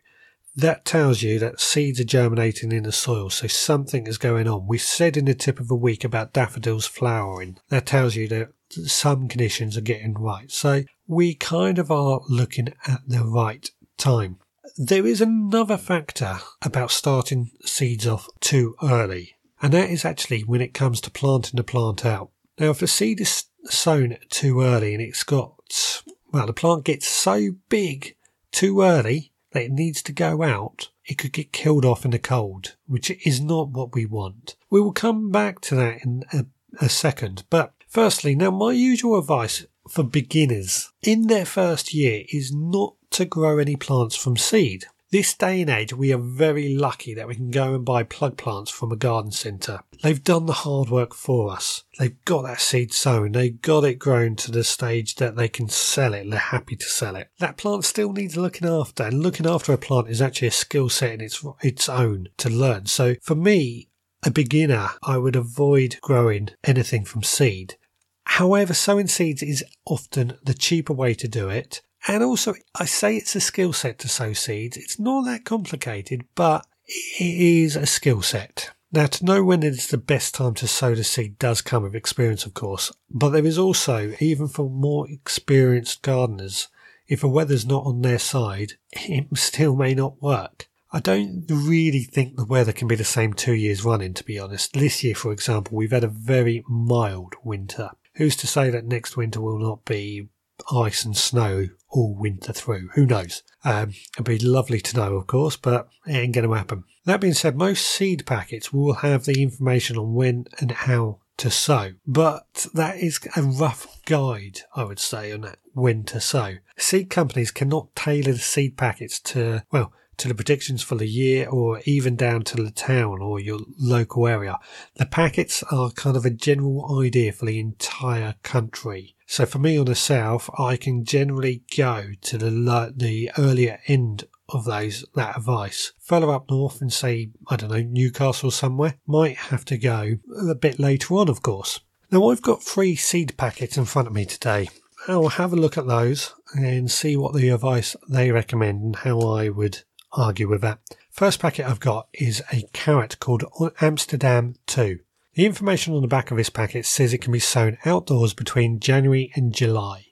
That 0.56 0.86
tells 0.86 1.22
you 1.22 1.38
that 1.38 1.60
seeds 1.60 2.00
are 2.00 2.06
germinating 2.06 2.72
in 2.72 2.84
the 2.84 2.92
soil, 2.92 3.30
so 3.30 3.46
something 3.46 4.08
is 4.08 4.18
going 4.18 4.48
on. 4.48 4.66
We 4.66 4.80
said 4.80 5.18
in 5.18 5.26
the 5.26 5.36
tip 5.36 5.60
of 5.60 5.68
the 5.68 5.76
week 5.76 6.04
about 6.04 6.34
daffodils 6.34 6.88
flowering. 6.88 7.60
That 7.70 7.86
tells 7.86 8.16
you 8.16 8.28
that 8.30 8.54
some 8.70 9.28
conditions 9.28 9.78
are 9.78 9.82
getting 9.82 10.16
right. 10.16 10.50
So 10.50 10.84
we 11.06 11.36
kind 11.36 11.78
of 11.78 11.92
are 11.92 12.22
looking 12.28 12.70
at 12.88 13.02
the 13.06 13.24
right 13.24 13.70
time. 13.98 14.38
There 14.78 15.06
is 15.06 15.22
another 15.22 15.78
factor 15.78 16.40
about 16.62 16.92
starting 16.92 17.52
seeds 17.66 18.08
off 18.08 18.28
too 18.40 18.76
early, 18.82 19.36
and 19.62 19.74
that 19.74 19.90
is 19.90 20.06
actually 20.06 20.42
when 20.42 20.62
it 20.62 20.74
comes 20.74 21.02
to 21.02 21.12
planting 21.12 21.58
the 21.58 21.64
plant 21.64 22.06
out. 22.06 22.32
Now, 22.60 22.72
if 22.72 22.82
a 22.82 22.88
seed 22.88 23.22
is 23.22 23.46
sown 23.72 24.18
too 24.30 24.62
early 24.62 24.94
and 24.94 25.02
it's 25.02 25.24
got, 25.24 26.04
well, 26.32 26.46
the 26.46 26.54
plant 26.54 26.86
gets 26.86 27.08
so 27.08 27.52
big 27.70 28.16
too 28.52 28.82
early 28.82 29.32
that 29.52 29.64
it 29.64 29.72
needs 29.72 30.02
to 30.04 30.12
go 30.12 30.44
out, 30.44 30.90
it 31.06 31.18
could 31.18 31.32
get 31.32 31.52
killed 31.52 31.86
off 31.86 32.06
in 32.06 32.12
the 32.12 32.20
cold, 32.20 32.76
which 32.86 33.10
is 33.26 33.40
not 33.40 33.70
what 33.70 33.94
we 33.94 34.06
want. 34.06 34.56
We 34.70 34.82
will 34.82 34.94
come 34.94 35.32
back 35.32 35.62
to 35.62 35.76
that 35.76 36.04
in 36.04 36.24
a, 36.34 36.46
a 36.80 36.90
second. 36.90 37.44
But 37.50 37.74
firstly, 37.88 38.36
now 38.36 38.52
my 38.52 38.72
usual 38.72 39.18
advice 39.18 39.66
for 39.90 40.04
beginners 40.04 40.92
in 41.02 41.28
their 41.28 41.46
first 41.46 41.94
year 41.94 42.24
is 42.32 42.52
not 42.54 42.96
to 43.12 43.26
grow 43.26 43.58
any 43.58 43.76
plants 43.76 44.16
from 44.16 44.38
seed. 44.38 44.86
This 45.10 45.34
day 45.34 45.62
and 45.62 45.70
age, 45.70 45.94
we 45.94 46.12
are 46.12 46.18
very 46.18 46.76
lucky 46.76 47.14
that 47.14 47.30
we 47.30 47.36
can 47.36 47.50
go 47.50 47.76
and 47.76 47.86
buy 47.86 48.04
plug 48.04 48.36
plants 48.36 48.70
from 48.70 48.92
a 48.92 48.98
garden 48.98 49.32
centre. 49.32 49.80
They've 50.04 50.22
done 50.22 50.48
the 50.48 50.54
hard 50.54 50.90
work 50.90 51.14
for 51.14 51.50
us. 51.50 51.86
They've 51.98 52.24
got 52.26 52.42
that 52.42 52.60
seed 52.60 52.94
sown. 52.94 53.32
They've 53.32 53.62
got 53.62 53.86
it 53.86 54.00
grown 54.00 54.36
to 54.36 54.52
the 54.52 54.66
stage 54.66 55.16
that 55.16 55.38
they 55.38 55.48
can 55.48 55.70
sell 55.70 56.14
it. 56.14 56.30
They're 56.30 56.40
happy 56.40 56.76
to 56.76 56.86
sell 56.86 57.16
it. 57.16 57.30
That 57.40 57.56
plant 57.56 57.86
still 57.86 58.12
needs 58.12 58.36
looking 58.36 58.68
after, 58.68 59.04
and 59.04 59.24
looking 59.24 59.48
after 59.48 59.72
a 59.72 59.78
plant 59.78 60.10
is 60.10 60.22
actually 60.22 60.50
a 60.50 60.52
skill 60.52 60.90
set 60.90 61.14
in 61.14 61.22
its 61.22 61.42
its 61.62 61.88
own 61.88 62.28
to 62.40 62.50
learn. 62.50 62.88
So 62.88 63.16
for 63.22 63.36
me, 63.36 63.88
a 64.26 64.32
beginner, 64.32 64.90
I 65.04 65.18
would 65.18 65.38
avoid 65.38 66.00
growing 66.02 66.50
anything 66.66 67.06
from 67.06 67.24
seed. 67.24 67.78
However, 68.26 68.74
sowing 68.74 69.08
seeds 69.08 69.42
is 69.42 69.64
often 69.86 70.34
the 70.44 70.54
cheaper 70.54 70.92
way 70.92 71.14
to 71.14 71.30
do 71.30 71.48
it 71.48 71.82
and 72.08 72.24
also, 72.24 72.56
I 72.76 72.86
say 72.86 73.18
it's 73.18 73.36
a 73.36 73.42
skill 73.42 73.74
set 73.74 74.00
to 74.00 74.08
sow 74.08 74.34
seeds. 74.34 74.78
It's 74.78 75.00
not 75.00 75.26
that 75.26 75.46
complicated, 75.46 76.26
but 76.36 76.66
it 76.88 77.24
is 77.24 77.76
a 77.76 77.86
skill 77.86 78.22
set. 78.22 78.72
Now, 78.92 79.08
to 79.08 79.26
know 79.26 79.44
when 79.44 79.64
it's 79.64 79.88
the 79.88 79.98
best 79.98 80.34
time 80.34 80.54
to 80.56 80.68
sow 80.68 80.96
the 80.96 81.04
seed 81.04 81.38
does 81.38 81.62
come 81.62 81.84
with 81.84 81.96
experience, 81.96 82.46
of 82.46 82.54
course, 82.54 82.92
but 83.10 83.30
there 83.30 83.46
is 83.46 83.58
also, 83.58 84.16
even 84.22 84.48
for 84.48 84.70
more 84.70 85.10
experienced 85.10 86.02
gardeners, 86.02 86.70
if 87.08 87.22
the 87.22 87.28
weather's 87.28 87.66
not 87.66 87.86
on 87.86 88.02
their 88.02 88.20
side, 88.20 88.74
it 88.92 89.28
still 89.38 89.76
may 89.76 89.94
not 89.94 90.22
work. 90.22 90.70
I 90.92 91.02
don't 91.02 91.46
really 91.50 92.04
think 92.04 92.38
the 92.38 92.46
weather 92.46 92.72
can 92.72 92.88
be 92.88 92.96
the 92.96 93.04
same 93.04 93.34
two 93.34 93.54
years 93.54 93.84
running, 93.84 94.14
to 94.14 94.24
be 94.24 94.40
honest. 94.40 94.74
This 94.74 95.04
year, 95.04 95.16
for 95.16 95.34
example, 95.34 95.78
we've 95.78 95.92
had 95.92 96.06
a 96.06 96.08
very 96.08 96.64
mild 96.70 97.36
winter. 97.44 97.92
Who's 98.16 98.38
to 98.38 98.48
say 98.48 98.70
that 98.70 98.86
next 98.86 99.18
winter 99.18 99.42
will 99.42 99.60
not 99.60 99.84
be 99.84 100.30
ice 100.72 101.06
and 101.06 101.16
snow 101.16 101.68
all 101.90 102.16
winter 102.16 102.54
through. 102.54 102.90
Who 102.96 103.06
knows? 103.06 103.44
Um, 103.64 103.94
it'd 104.16 104.26
be 104.26 104.40
lovely 104.40 104.80
to 104.82 104.98
know, 104.98 105.16
of 105.16 105.28
course, 105.28 105.56
but 105.56 105.88
it 106.06 106.14
ain't 106.14 106.36
going 106.36 106.48
to 106.48 106.56
happen. 106.56 106.84
That 107.06 107.22
being 107.22 107.34
said, 107.34 107.56
most 107.56 107.88
seed 107.88 108.26
packets 108.26 108.74
will 108.74 108.96
have 108.96 109.26
the 109.26 109.42
information 109.42 109.98
on 109.98 110.14
when 110.14 110.46
and 110.60 110.72
how 110.72 111.20
to 111.38 111.52
sow, 111.52 111.94
but 112.06 112.66
that 112.74 112.98
is 112.98 113.20
a 113.36 113.44
rough 113.44 114.02
guide, 114.06 114.62
I 114.76 114.84
would 114.84 115.00
say, 115.00 115.32
on 115.32 115.54
when 115.74 116.04
to 116.06 116.20
sow. 116.20 116.56
Seed 116.78 117.10
companies 117.10 117.52
cannot 117.52 117.96
tailor 117.96 118.34
the 118.34 118.40
seed 118.40 118.76
packets 118.76 119.20
to, 119.20 119.64
well, 119.72 119.94
to 120.18 120.28
the 120.28 120.36
predictions 120.36 120.82
for 120.82 120.96
the 120.96 121.08
year 121.08 121.48
or 121.48 121.80
even 121.86 122.16
down 122.16 122.42
to 122.42 122.58
the 122.58 122.72
town 122.72 123.22
or 123.22 123.40
your 123.40 123.60
local 123.80 124.28
area. 124.28 124.58
The 124.96 125.06
packets 125.06 125.64
are 125.72 125.92
kind 125.92 126.18
of 126.18 126.26
a 126.26 126.32
general 126.32 127.00
idea 127.02 127.32
for 127.32 127.46
the 127.46 127.60
entire 127.60 128.36
country. 128.42 129.16
So 129.30 129.46
for 129.46 129.60
me 129.60 129.78
on 129.78 129.86
the 129.86 129.94
south, 129.94 130.50
I 130.58 130.78
can 130.78 131.04
generally 131.04 131.62
go 131.76 132.12
to 132.22 132.38
the 132.38 132.94
the 132.96 133.30
earlier 133.38 133.80
end 133.86 134.26
of 134.50 134.64
those 134.64 135.04
that 135.16 135.38
advice. 135.38 135.92
Further 136.00 136.32
up 136.32 136.50
north 136.50 136.82
and 136.82 136.92
say, 136.92 137.32
I 137.50 137.58
don't 137.58 137.70
know, 137.70 137.82
Newcastle 137.82 138.52
somewhere, 138.52 138.96
might 139.06 139.36
have 139.36 139.66
to 139.66 139.78
go 139.78 140.18
a 140.50 140.56
bit 140.56 140.80
later 140.80 141.16
on, 141.16 141.28
of 141.28 141.44
course. 141.44 141.82
Now 142.10 142.30
I've 142.30 142.42
got 142.42 142.64
three 142.64 142.96
seed 142.96 143.36
packets 143.36 143.78
in 143.78 143.84
front 143.84 144.08
of 144.08 144.14
me 144.14 144.26
today. 144.26 144.70
I'll 145.10 145.28
have 145.28 145.52
a 145.52 145.58
look 145.58 145.78
at 145.78 145.88
those 145.88 146.34
and 146.54 146.90
see 146.90 147.18
what 147.18 147.34
the 147.34 147.50
advice 147.50 147.98
they 148.10 148.32
recommend 148.32 148.82
and 148.82 148.96
how 148.96 149.20
I 149.20 149.50
would 149.50 149.84
argue 150.14 150.48
with 150.48 150.62
that. 150.62 150.80
First 151.12 151.42
packet 151.42 151.66
I've 151.66 151.82
got 151.82 152.08
is 152.14 152.42
a 152.54 152.64
carrot 152.72 153.20
called 153.20 153.44
Amsterdam 153.82 154.56
2. 154.68 155.00
The 155.38 155.46
information 155.46 155.94
on 155.94 156.02
the 156.02 156.08
back 156.08 156.32
of 156.32 156.38
this 156.38 156.50
packet 156.50 156.84
says 156.88 157.14
it 157.14 157.20
can 157.20 157.32
be 157.32 157.38
sown 157.38 157.78
outdoors 157.86 158.34
between 158.34 158.80
January 158.80 159.32
and 159.36 159.54
July. 159.54 160.08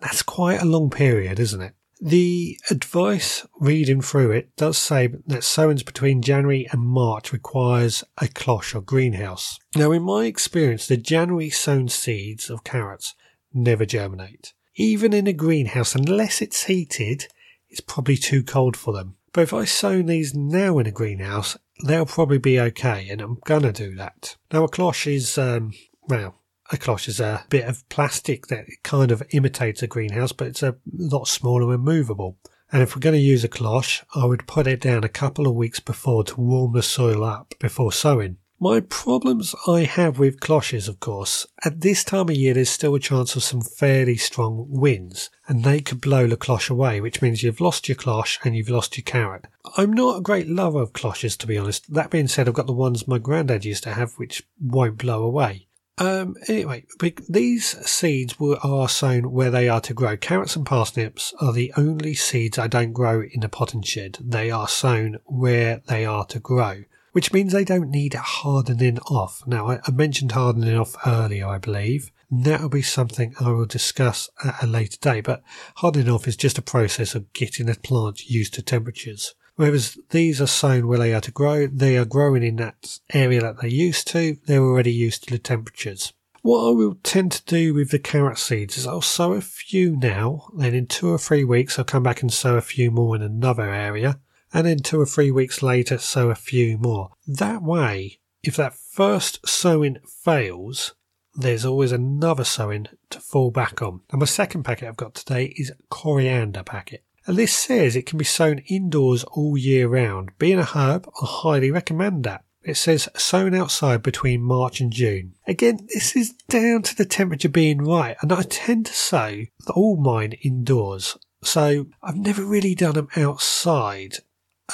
That's 0.00 0.20
quite 0.20 0.60
a 0.60 0.66
long 0.66 0.90
period, 0.90 1.40
isn't 1.40 1.62
it? 1.62 1.72
The 1.98 2.58
advice 2.70 3.46
reading 3.58 4.02
through 4.02 4.32
it 4.32 4.54
does 4.54 4.76
say 4.76 5.08
that 5.28 5.44
sowings 5.44 5.82
between 5.82 6.20
January 6.20 6.68
and 6.70 6.82
March 6.82 7.32
requires 7.32 8.04
a 8.18 8.28
cloche 8.28 8.74
or 8.74 8.82
greenhouse. 8.82 9.58
Now, 9.74 9.92
in 9.92 10.02
my 10.02 10.26
experience, 10.26 10.86
the 10.86 10.98
January 10.98 11.48
sown 11.48 11.88
seeds 11.88 12.50
of 12.50 12.62
carrots 12.62 13.14
never 13.54 13.86
germinate. 13.86 14.52
Even 14.74 15.14
in 15.14 15.26
a 15.26 15.32
greenhouse, 15.32 15.94
unless 15.94 16.42
it's 16.42 16.64
heated, 16.64 17.28
it's 17.70 17.80
probably 17.80 18.18
too 18.18 18.42
cold 18.42 18.76
for 18.76 18.92
them. 18.92 19.16
But 19.32 19.40
if 19.40 19.54
I 19.54 19.64
sow 19.64 20.02
these 20.02 20.34
now 20.34 20.78
in 20.78 20.86
a 20.86 20.90
greenhouse, 20.90 21.56
they'll 21.84 22.06
probably 22.06 22.38
be 22.38 22.60
okay, 22.60 23.08
and 23.08 23.20
I'm 23.20 23.38
gonna 23.44 23.72
do 23.72 23.94
that. 23.96 24.36
Now, 24.52 24.64
a 24.64 24.68
cloche 24.68 25.14
is, 25.14 25.38
um, 25.38 25.72
well, 26.08 26.36
a 26.72 26.76
cloche 26.76 27.08
is 27.08 27.20
a 27.20 27.44
bit 27.48 27.64
of 27.64 27.88
plastic 27.88 28.48
that 28.48 28.66
kind 28.82 29.10
of 29.10 29.22
imitates 29.30 29.82
a 29.82 29.86
greenhouse, 29.86 30.32
but 30.32 30.48
it's 30.48 30.62
a 30.62 30.76
lot 30.92 31.28
smaller 31.28 31.72
and 31.72 31.84
movable. 31.84 32.38
And 32.72 32.82
if 32.82 32.96
we're 32.96 33.00
going 33.00 33.14
to 33.14 33.20
use 33.20 33.44
a 33.44 33.48
cloche, 33.48 34.02
I 34.14 34.24
would 34.24 34.48
put 34.48 34.66
it 34.66 34.80
down 34.80 35.04
a 35.04 35.08
couple 35.08 35.46
of 35.46 35.54
weeks 35.54 35.78
before 35.78 36.24
to 36.24 36.40
warm 36.40 36.72
the 36.72 36.82
soil 36.82 37.22
up 37.22 37.54
before 37.60 37.92
sowing. 37.92 38.38
My 38.58 38.80
problems 38.80 39.54
I 39.66 39.80
have 39.82 40.18
with 40.18 40.40
cloches, 40.40 40.88
of 40.88 40.98
course, 40.98 41.46
at 41.62 41.82
this 41.82 42.02
time 42.02 42.30
of 42.30 42.36
year 42.36 42.54
there's 42.54 42.70
still 42.70 42.94
a 42.94 43.00
chance 43.00 43.36
of 43.36 43.42
some 43.42 43.60
fairly 43.60 44.16
strong 44.16 44.64
winds, 44.70 45.28
and 45.46 45.62
they 45.62 45.80
could 45.80 46.00
blow 46.00 46.26
the 46.26 46.38
cloche 46.38 46.70
away, 46.70 47.02
which 47.02 47.20
means 47.20 47.42
you've 47.42 47.60
lost 47.60 47.86
your 47.86 47.96
cloche 47.96 48.38
and 48.44 48.56
you've 48.56 48.70
lost 48.70 48.96
your 48.96 49.04
carrot. 49.04 49.44
I'm 49.76 49.92
not 49.92 50.18
a 50.18 50.22
great 50.22 50.48
lover 50.48 50.80
of 50.80 50.94
cloches, 50.94 51.36
to 51.36 51.46
be 51.46 51.58
honest. 51.58 51.92
That 51.92 52.08
being 52.08 52.28
said, 52.28 52.48
I've 52.48 52.54
got 52.54 52.66
the 52.66 52.72
ones 52.72 53.06
my 53.06 53.18
granddad 53.18 53.66
used 53.66 53.82
to 53.82 53.92
have, 53.92 54.14
which 54.14 54.42
won't 54.58 54.96
blow 54.96 55.22
away. 55.22 55.66
Um, 55.98 56.36
anyway, 56.48 56.84
these 57.28 57.66
seeds 57.86 58.40
were, 58.40 58.58
are 58.62 58.88
sown 58.88 59.32
where 59.32 59.50
they 59.50 59.68
are 59.68 59.80
to 59.82 59.94
grow. 59.94 60.16
Carrots 60.16 60.56
and 60.56 60.64
parsnips 60.64 61.34
are 61.40 61.52
the 61.52 61.74
only 61.76 62.14
seeds 62.14 62.58
I 62.58 62.68
don't 62.68 62.92
grow 62.92 63.22
in 63.22 63.42
a 63.42 63.50
potting 63.50 63.82
shed. 63.82 64.18
They 64.20 64.50
are 64.50 64.68
sown 64.68 65.18
where 65.24 65.82
they 65.88 66.06
are 66.06 66.24
to 66.26 66.38
grow, 66.38 66.84
which 67.16 67.32
means 67.32 67.54
they 67.54 67.64
don't 67.64 67.88
need 67.88 68.12
hardening 68.12 68.98
off. 69.08 69.42
Now, 69.46 69.68
I, 69.70 69.90
mentioned 69.90 70.32
hardening 70.32 70.76
off 70.76 70.94
earlier, 71.06 71.46
I 71.46 71.56
believe. 71.56 72.12
That'll 72.30 72.68
be 72.68 72.82
something 72.82 73.34
I 73.40 73.52
will 73.52 73.64
discuss 73.64 74.28
at 74.44 74.62
a 74.62 74.66
later 74.66 74.98
date, 75.00 75.24
but 75.24 75.42
hardening 75.76 76.10
off 76.10 76.28
is 76.28 76.36
just 76.36 76.58
a 76.58 76.62
process 76.62 77.14
of 77.14 77.32
getting 77.32 77.70
a 77.70 77.74
plant 77.74 78.28
used 78.28 78.52
to 78.52 78.62
temperatures. 78.62 79.34
Whereas 79.54 79.96
these 80.10 80.42
are 80.42 80.46
sown 80.46 80.88
where 80.88 80.98
they 80.98 81.14
are 81.14 81.22
to 81.22 81.30
grow, 81.30 81.66
they 81.66 81.96
are 81.96 82.04
growing 82.04 82.42
in 82.42 82.56
that 82.56 82.98
area 83.14 83.40
that 83.40 83.62
they're 83.62 83.70
used 83.70 84.08
to, 84.08 84.36
they're 84.44 84.62
already 84.62 84.92
used 84.92 85.24
to 85.24 85.30
the 85.30 85.38
temperatures. 85.38 86.12
What 86.42 86.68
I 86.68 86.72
will 86.72 86.98
tend 87.02 87.32
to 87.32 87.44
do 87.46 87.72
with 87.72 87.92
the 87.92 87.98
carrot 87.98 88.36
seeds 88.36 88.76
is 88.76 88.86
I'll 88.86 89.00
sow 89.00 89.32
a 89.32 89.40
few 89.40 89.96
now, 89.96 90.48
then 90.54 90.74
in 90.74 90.86
two 90.86 91.08
or 91.08 91.18
three 91.18 91.44
weeks 91.44 91.78
I'll 91.78 91.86
come 91.86 92.02
back 92.02 92.20
and 92.20 92.30
sow 92.30 92.56
a 92.56 92.60
few 92.60 92.90
more 92.90 93.16
in 93.16 93.22
another 93.22 93.72
area, 93.72 94.20
and 94.52 94.66
then 94.66 94.78
two 94.78 95.00
or 95.00 95.06
three 95.06 95.30
weeks 95.30 95.62
later 95.62 95.98
sow 95.98 96.30
a 96.30 96.34
few 96.34 96.78
more. 96.78 97.10
That 97.26 97.62
way, 97.62 98.18
if 98.42 98.56
that 98.56 98.74
first 98.74 99.46
sowing 99.46 99.98
fails, 100.06 100.94
there's 101.34 101.64
always 101.64 101.92
another 101.92 102.44
sowing 102.44 102.86
to 103.10 103.20
fall 103.20 103.50
back 103.50 103.82
on. 103.82 104.00
And 104.10 104.20
my 104.20 104.26
second 104.26 104.62
packet 104.62 104.88
I've 104.88 104.96
got 104.96 105.14
today 105.14 105.54
is 105.56 105.72
coriander 105.90 106.62
packet. 106.62 107.02
And 107.26 107.36
this 107.36 107.52
says 107.52 107.96
it 107.96 108.06
can 108.06 108.18
be 108.18 108.24
sown 108.24 108.58
indoors 108.68 109.24
all 109.24 109.58
year 109.58 109.88
round. 109.88 110.30
Being 110.38 110.58
a 110.58 110.64
herb, 110.64 111.08
I 111.20 111.26
highly 111.26 111.70
recommend 111.70 112.24
that. 112.24 112.44
It 112.62 112.76
says 112.76 113.08
sown 113.16 113.54
outside 113.54 114.02
between 114.02 114.42
March 114.42 114.80
and 114.80 114.92
June. 114.92 115.34
Again, 115.46 115.86
this 115.92 116.16
is 116.16 116.32
down 116.48 116.82
to 116.82 116.96
the 116.96 117.04
temperature 117.04 117.48
being 117.48 117.78
right, 117.78 118.16
and 118.22 118.32
I 118.32 118.42
tend 118.42 118.86
to 118.86 118.92
sow 118.92 119.42
all 119.74 119.96
mine 119.96 120.34
indoors. 120.42 121.16
So 121.42 121.86
I've 122.02 122.16
never 122.16 122.44
really 122.44 122.74
done 122.74 122.94
them 122.94 123.08
outside. 123.16 124.16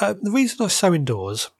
Uh, 0.00 0.14
the 0.20 0.30
reason 0.30 0.64
I 0.64 0.68
sow 0.68 0.94
indoors, 0.94 1.50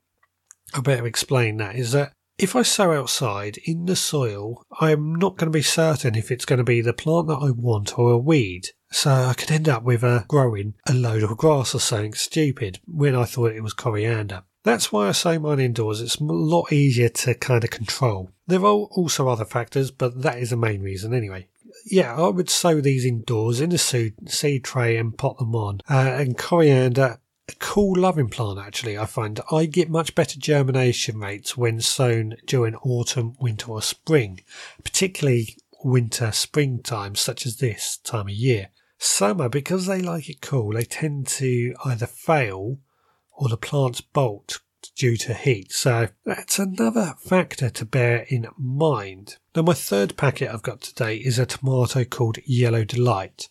I 0.75 0.81
better 0.81 1.07
explain 1.07 1.59
that, 1.59 1.77
is 1.77 1.93
that 1.93 2.13
if 2.39 2.57
I 2.57 2.63
sow 2.63 2.93
outside 2.93 3.59
in 3.65 3.87
the 3.87 3.95
soil, 3.97 4.65
I'm 4.81 5.15
not 5.15 5.37
going 5.37 5.53
to 5.53 5.57
be 5.57 5.63
certain 5.63 6.15
if 6.15 6.31
it's 6.31 6.45
going 6.45 6.59
to 6.59 6.65
be 6.65 6.81
the 6.81 6.93
plant 6.93 7.29
that 7.29 7.39
I 7.43 7.51
want 7.51 7.99
or 7.99 8.11
a 8.13 8.19
weed. 8.19 8.71
So 8.91 9.11
I 9.11 9.35
could 9.35 9.51
end 9.51 9.69
up 9.69 9.83
with 9.85 10.03
a 10.03 10.25
growing 10.29 10.75
a 10.87 10.95
load 10.95 11.23
of 11.23 11.37
grass 11.37 11.75
or 11.75 11.79
something 11.79 12.15
stupid 12.15 12.81
when 12.87 13.15
I 13.15 13.25
thought 13.25 13.53
it 13.53 13.63
was 13.63 13.75
coriander. 13.75 14.43
That's 14.65 14.93
why 14.93 15.09
I 15.09 15.13
sow 15.13 15.39
mine 15.39 15.61
indoors. 15.61 16.01
It's 16.01 16.17
a 16.17 16.25
lot 16.25 16.73
easier 16.73 17.09
to 17.09 17.35
kind 17.35 17.65
of 17.65 17.71
control. 17.71 18.31
There 18.47 18.61
are 18.61 18.65
also 18.65 19.29
other 19.29 19.45
factors, 19.45 19.91
but 19.91 20.23
that 20.23 20.39
is 20.39 20.51
the 20.51 20.57
main 20.57 20.83
reason 20.83 21.15
anyway. 21.15 21.49
Yeah, 21.87 22.15
I 22.15 22.29
would 22.29 22.51
sow 22.51 22.81
these 22.81 23.05
indoors 23.05 23.61
in 23.61 23.73
a 23.73 23.79
seed 23.79 24.65
tray 24.65 24.97
and 24.97 25.17
pot 25.17 25.39
them 25.39 25.55
on. 25.55 25.81
Uh, 25.91 26.15
and 26.17 26.39
coriander, 26.39 27.19
a 27.49 27.53
cool 27.59 27.99
loving 27.99 28.29
plant 28.29 28.59
actually, 28.59 28.97
I 28.97 29.07
find. 29.07 29.41
I 29.51 29.67
get 29.67 29.91
much 29.91 30.15
better 30.15 30.39
germination 30.39 31.19
rates 31.19 31.57
when 31.57 31.81
sown 31.81 32.37
during 32.47 32.77
autumn, 32.77 33.35
winter 33.41 33.71
or 33.71 33.83
spring, 33.83 34.41
particularly 34.85 35.57
winter, 35.85 36.31
spring 36.33 36.83
times 36.83 37.21
such 37.21 37.47
as 37.47 37.57
this 37.57 37.97
time 37.99 38.29
of 38.29 38.35
year. 38.35 38.69
Summer, 38.99 39.49
because 39.49 39.87
they 39.87 40.01
like 40.01 40.31
it 40.31 40.41
cool, 40.41 40.73
they 40.73 40.85
tend 40.85 41.27
to 41.27 41.75
either 41.85 42.07
fail 42.07 42.79
or 43.37 43.49
the 43.49 43.57
plants 43.57 44.01
bolt 44.01 44.61
due 44.95 45.17
to 45.17 45.35
heat. 45.35 45.73
So 45.73 46.09
that's 46.25 46.61
another 46.61 47.15
factor 47.19 47.71
to 47.71 47.85
bear 47.85 48.27
in 48.29 48.47
mind. 48.57 49.39
Now, 49.57 49.63
my 49.63 49.75
third 49.75 50.17
packet 50.17 50.53
I've 50.53 50.63
got 50.63 50.81
today 50.81 51.17
is 51.17 51.39
a 51.39 51.47
tomato 51.47 52.05
called 52.05 52.39
Yellow 52.45 52.85
Delight. 52.85 53.49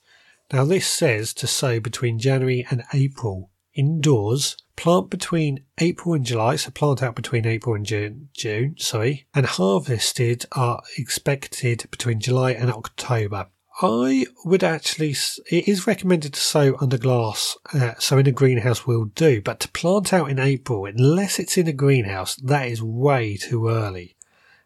Now, 0.53 0.65
this 0.65 0.87
says 0.87 1.33
to 1.35 1.47
sow 1.47 1.79
between 1.79 2.19
January 2.19 2.65
and 2.69 2.83
April 2.93 3.50
indoors, 3.73 4.57
plant 4.75 5.09
between 5.09 5.63
April 5.77 6.13
and 6.13 6.25
July, 6.25 6.55
so 6.55 6.71
plant 6.71 7.03
out 7.03 7.15
between 7.15 7.45
April 7.45 7.75
and 7.75 7.85
June, 7.85 8.29
June 8.33 8.75
sorry, 8.77 9.27
and 9.33 9.45
harvested 9.45 10.45
are 10.53 10.81
expected 10.97 11.85
between 11.91 12.19
July 12.19 12.51
and 12.51 12.71
October. 12.71 13.47
I 13.81 14.25
would 14.45 14.63
actually, 14.63 15.15
it 15.49 15.67
is 15.67 15.87
recommended 15.87 16.33
to 16.33 16.39
sow 16.39 16.75
under 16.79 16.97
glass, 16.97 17.57
uh, 17.73 17.93
so 17.99 18.17
in 18.17 18.27
a 18.27 18.31
greenhouse 18.31 18.85
will 18.85 19.05
do, 19.05 19.41
but 19.41 19.59
to 19.61 19.69
plant 19.69 20.13
out 20.13 20.29
in 20.29 20.39
April, 20.39 20.85
unless 20.85 21.39
it's 21.39 21.57
in 21.57 21.67
a 21.67 21.73
greenhouse, 21.73 22.35
that 22.35 22.67
is 22.67 22.83
way 22.83 23.37
too 23.37 23.69
early. 23.69 24.15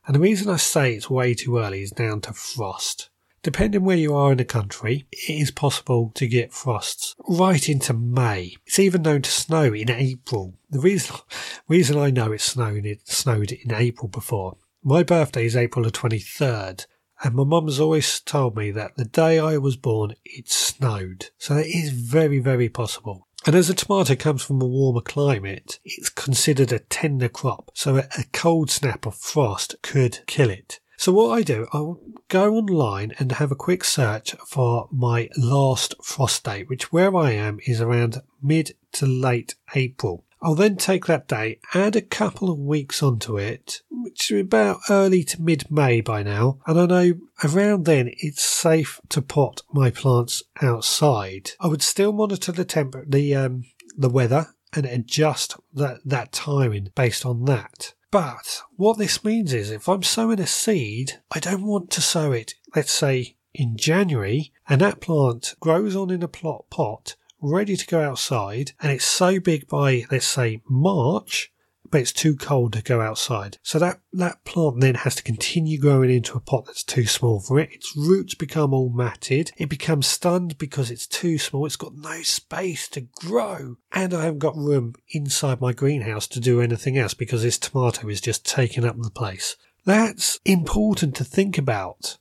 And 0.06 0.16
the 0.16 0.20
reason 0.20 0.50
I 0.50 0.58
say 0.58 0.94
it's 0.94 1.10
way 1.10 1.34
too 1.34 1.58
early 1.58 1.82
is 1.82 1.92
down 1.92 2.22
to 2.22 2.34
frost. 2.34 3.10
Depending 3.46 3.84
where 3.84 3.96
you 3.96 4.16
are 4.16 4.32
in 4.32 4.40
the 4.40 4.44
country, 4.44 5.06
it 5.12 5.30
is 5.30 5.52
possible 5.52 6.12
to 6.16 6.26
get 6.26 6.52
frosts 6.52 7.16
right 7.30 7.70
into 7.70 7.94
May. 7.94 8.56
It's 8.66 8.80
even 8.80 9.04
known 9.04 9.22
to 9.22 9.30
snow 9.30 9.72
in 9.72 9.92
April. 9.92 10.56
The 10.72 10.80
reason, 10.80 11.18
reason 11.68 11.96
I 11.96 12.10
know 12.10 12.32
it's 12.32 12.44
snowed, 12.44 12.88
it 12.88 13.08
snowed 13.08 13.52
in 13.52 13.72
April 13.72 14.08
before. 14.08 14.58
My 14.82 15.04
birthday 15.04 15.46
is 15.46 15.56
April 15.56 15.86
the 15.86 15.92
23rd, 15.92 16.88
and 17.24 17.36
my 17.36 17.44
mum's 17.44 17.80
always 17.80 18.20
told 18.20 18.58
me 18.58 18.72
that 18.72 18.98
the 18.98 19.06
day 19.06 19.38
I 19.38 19.58
was 19.58 19.78
born, 19.78 20.16
it 20.26 20.50
snowed. 20.50 21.30
So 21.38 21.58
it 21.58 21.68
is 21.68 21.92
very, 21.92 22.40
very 22.40 22.68
possible. 22.68 23.28
And 23.46 23.54
as 23.54 23.70
a 23.70 23.76
tomato 23.76 24.16
comes 24.16 24.42
from 24.42 24.60
a 24.60 24.66
warmer 24.66 25.02
climate, 25.02 25.80
it's 25.86 26.10
considered 26.10 26.72
a 26.72 26.80
tender 26.80 27.30
crop. 27.30 27.70
So 27.76 27.98
a 27.98 28.24
cold 28.34 28.72
snap 28.72 29.06
of 29.06 29.14
frost 29.14 29.76
could 29.84 30.26
kill 30.26 30.50
it. 30.50 30.80
So 30.98 31.12
what 31.12 31.38
I 31.38 31.44
do, 31.44 31.68
I'll 31.74 32.00
go 32.30 32.56
online 32.56 33.14
and 33.20 33.34
have 33.34 33.52
a 33.52 33.56
quick 33.56 33.84
search 33.84 34.36
for 34.48 34.88
my 34.92 35.30
last 35.38 35.96
frost 36.04 36.44
date, 36.44 36.70
which 36.70 36.92
where 36.92 37.16
I 37.16 37.32
am 37.32 37.60
is 37.66 37.82
around 37.82 38.22
mid 38.42 38.76
to 38.94 39.06
late 39.06 39.56
April. 39.74 40.24
I'll 40.42 40.56
then 40.56 40.76
take 40.76 41.08
that 41.08 41.28
day, 41.28 41.60
add 41.74 41.96
a 41.96 42.02
couple 42.02 42.52
of 42.52 42.60
weeks 42.60 43.02
onto 43.02 43.38
it, 43.38 43.82
which 43.90 44.32
is 44.32 44.42
about 44.42 44.80
early 44.92 45.24
to 45.24 45.42
mid 45.42 45.72
May 45.72 46.02
by 46.02 46.22
now, 46.22 46.60
and 46.68 46.80
I 46.80 46.86
know 46.86 47.14
around 47.44 47.86
then 47.86 48.12
it's 48.18 48.44
safe 48.44 49.02
to 49.10 49.24
pot 49.24 49.64
my 49.74 49.90
plants 49.90 50.44
outside. 50.62 51.52
I 51.60 51.68
would 51.68 51.82
still 51.82 52.14
monitor 52.14 52.52
the 52.52 52.64
temper, 52.64 53.04
the 53.08 53.34
um, 53.34 53.64
the 53.98 54.10
weather, 54.10 54.54
and 54.74 54.86
adjust 54.86 55.56
that 55.74 56.02
that 56.06 56.32
timing 56.32 56.90
based 56.94 57.26
on 57.26 57.46
that. 57.46 57.95
But 58.16 58.62
what 58.78 58.98
this 58.98 59.26
means 59.26 59.52
is 59.52 59.70
if 59.70 59.90
I'm 59.90 60.02
sowing 60.02 60.40
a 60.40 60.48
seed, 60.48 61.20
I 61.34 61.40
don't 61.40 61.66
want 61.66 61.90
to 61.90 62.02
sow 62.02 62.32
it, 62.32 62.54
let's 62.74 62.94
say 62.94 63.36
in 63.54 63.76
January, 63.76 64.54
and 64.70 64.80
that 64.80 65.02
plant 65.02 65.54
grows 65.60 65.98
on 65.98 66.10
in 66.10 66.24
a 66.24 66.30
plot 66.30 66.64
pot 66.70 67.18
ready 67.42 67.76
to 67.76 67.86
go 67.86 68.00
outside, 68.00 68.72
and 68.80 68.90
it's 68.90 69.04
so 69.04 69.42
big 69.42 69.68
by, 69.68 70.06
let's 70.10 70.26
say, 70.26 70.62
March, 70.66 71.52
but 71.96 72.02
it's 72.02 72.12
too 72.12 72.36
cold 72.36 72.74
to 72.74 72.82
go 72.82 73.00
outside. 73.00 73.58
So 73.64 73.80
that, 73.80 74.02
that 74.12 74.44
plant 74.44 74.82
then 74.82 74.96
has 74.96 75.16
to 75.16 75.24
continue 75.24 75.80
growing 75.80 76.10
into 76.10 76.36
a 76.36 76.42
pot 76.42 76.66
that's 76.66 76.84
too 76.84 77.06
small 77.06 77.40
for 77.40 77.58
it. 77.58 77.72
Its 77.72 77.96
roots 77.96 78.36
become 78.36 78.74
all 78.74 78.90
matted. 78.90 79.54
It 79.56 79.70
becomes 79.70 80.06
stunned 80.06 80.58
because 80.58 80.92
it's 80.92 81.08
too 81.08 81.38
small. 81.38 81.66
It's 81.66 81.78
got 81.78 81.96
no 81.96 82.22
space 82.22 82.90
to 82.90 83.08
grow. 83.16 83.78
And 83.94 84.14
I 84.14 84.26
haven't 84.26 84.40
got 84.40 84.58
room 84.58 84.96
inside 85.12 85.62
my 85.62 85.72
greenhouse 85.72 86.28
to 86.28 86.42
do 86.42 86.60
anything 86.60 86.98
else 86.98 87.14
because 87.14 87.44
this 87.44 87.58
tomato 87.58 88.10
is 88.10 88.20
just 88.20 88.46
taking 88.46 88.84
up 88.84 88.98
the 89.02 89.10
place. 89.10 89.56
That's 89.86 90.38
important 90.44 91.16
to 91.16 91.24
think 91.24 91.58
about 91.58 92.18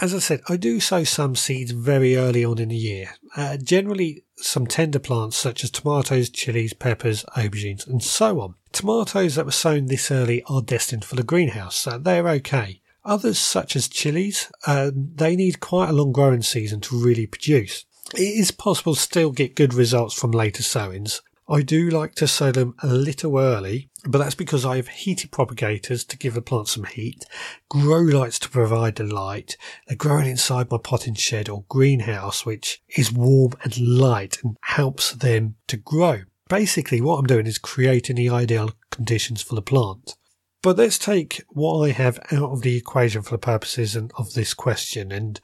as 0.00 0.14
I 0.14 0.18
said, 0.18 0.40
I 0.48 0.56
do 0.56 0.80
sow 0.80 1.04
some 1.04 1.36
seeds 1.36 1.70
very 1.70 2.16
early 2.16 2.44
on 2.44 2.58
in 2.58 2.68
the 2.68 2.76
year. 2.76 3.14
Uh, 3.36 3.56
generally, 3.56 4.24
some 4.36 4.66
tender 4.66 4.98
plants 4.98 5.36
such 5.36 5.64
as 5.64 5.70
tomatoes, 5.70 6.30
chilies, 6.30 6.72
peppers, 6.72 7.24
aubergines, 7.36 7.86
and 7.86 8.02
so 8.02 8.40
on. 8.40 8.54
Tomatoes 8.72 9.36
that 9.36 9.46
were 9.46 9.52
sown 9.52 9.86
this 9.86 10.10
early 10.10 10.42
are 10.44 10.62
destined 10.62 11.04
for 11.04 11.16
the 11.16 11.22
greenhouse, 11.22 11.76
so 11.76 11.98
they're 11.98 12.28
okay. 12.28 12.80
Others, 13.04 13.38
such 13.38 13.76
as 13.76 13.88
chilies, 13.88 14.50
uh, 14.66 14.90
they 14.94 15.36
need 15.36 15.60
quite 15.60 15.90
a 15.90 15.92
long 15.92 16.12
growing 16.12 16.42
season 16.42 16.80
to 16.82 16.96
really 17.02 17.26
produce. 17.26 17.84
It 18.14 18.20
is 18.20 18.50
possible 18.50 18.94
to 18.94 19.00
still 19.00 19.30
get 19.30 19.56
good 19.56 19.74
results 19.74 20.14
from 20.14 20.30
later 20.30 20.62
sowings, 20.62 21.20
I 21.48 21.60
do 21.62 21.90
like 21.90 22.14
to 22.16 22.26
sow 22.26 22.52
them 22.52 22.74
a 22.82 22.86
little 22.86 23.38
early, 23.38 23.90
but 24.06 24.18
that's 24.18 24.34
because 24.34 24.64
I 24.64 24.76
have 24.76 24.88
heated 24.88 25.30
propagators 25.30 26.02
to 26.04 26.16
give 26.16 26.34
the 26.34 26.40
plant 26.40 26.68
some 26.68 26.84
heat, 26.84 27.26
grow 27.68 28.00
lights 28.00 28.38
to 28.40 28.48
provide 28.48 28.96
the 28.96 29.04
light. 29.04 29.58
They're 29.86 29.96
growing 29.96 30.26
inside 30.26 30.70
my 30.70 30.78
potting 30.78 31.14
shed 31.14 31.50
or 31.50 31.64
greenhouse, 31.68 32.46
which 32.46 32.82
is 32.96 33.12
warm 33.12 33.52
and 33.62 33.78
light 33.78 34.38
and 34.42 34.56
helps 34.62 35.12
them 35.12 35.56
to 35.68 35.76
grow. 35.76 36.22
Basically, 36.48 37.02
what 37.02 37.18
I'm 37.18 37.26
doing 37.26 37.46
is 37.46 37.58
creating 37.58 38.16
the 38.16 38.30
ideal 38.30 38.70
conditions 38.90 39.42
for 39.42 39.54
the 39.54 39.62
plant. 39.62 40.16
But 40.62 40.78
let's 40.78 40.98
take 40.98 41.42
what 41.50 41.80
I 41.80 41.90
have 41.90 42.18
out 42.32 42.52
of 42.52 42.62
the 42.62 42.76
equation 42.76 43.20
for 43.20 43.32
the 43.32 43.38
purposes 43.38 43.96
of 43.96 44.32
this 44.32 44.54
question 44.54 45.12
and 45.12 45.40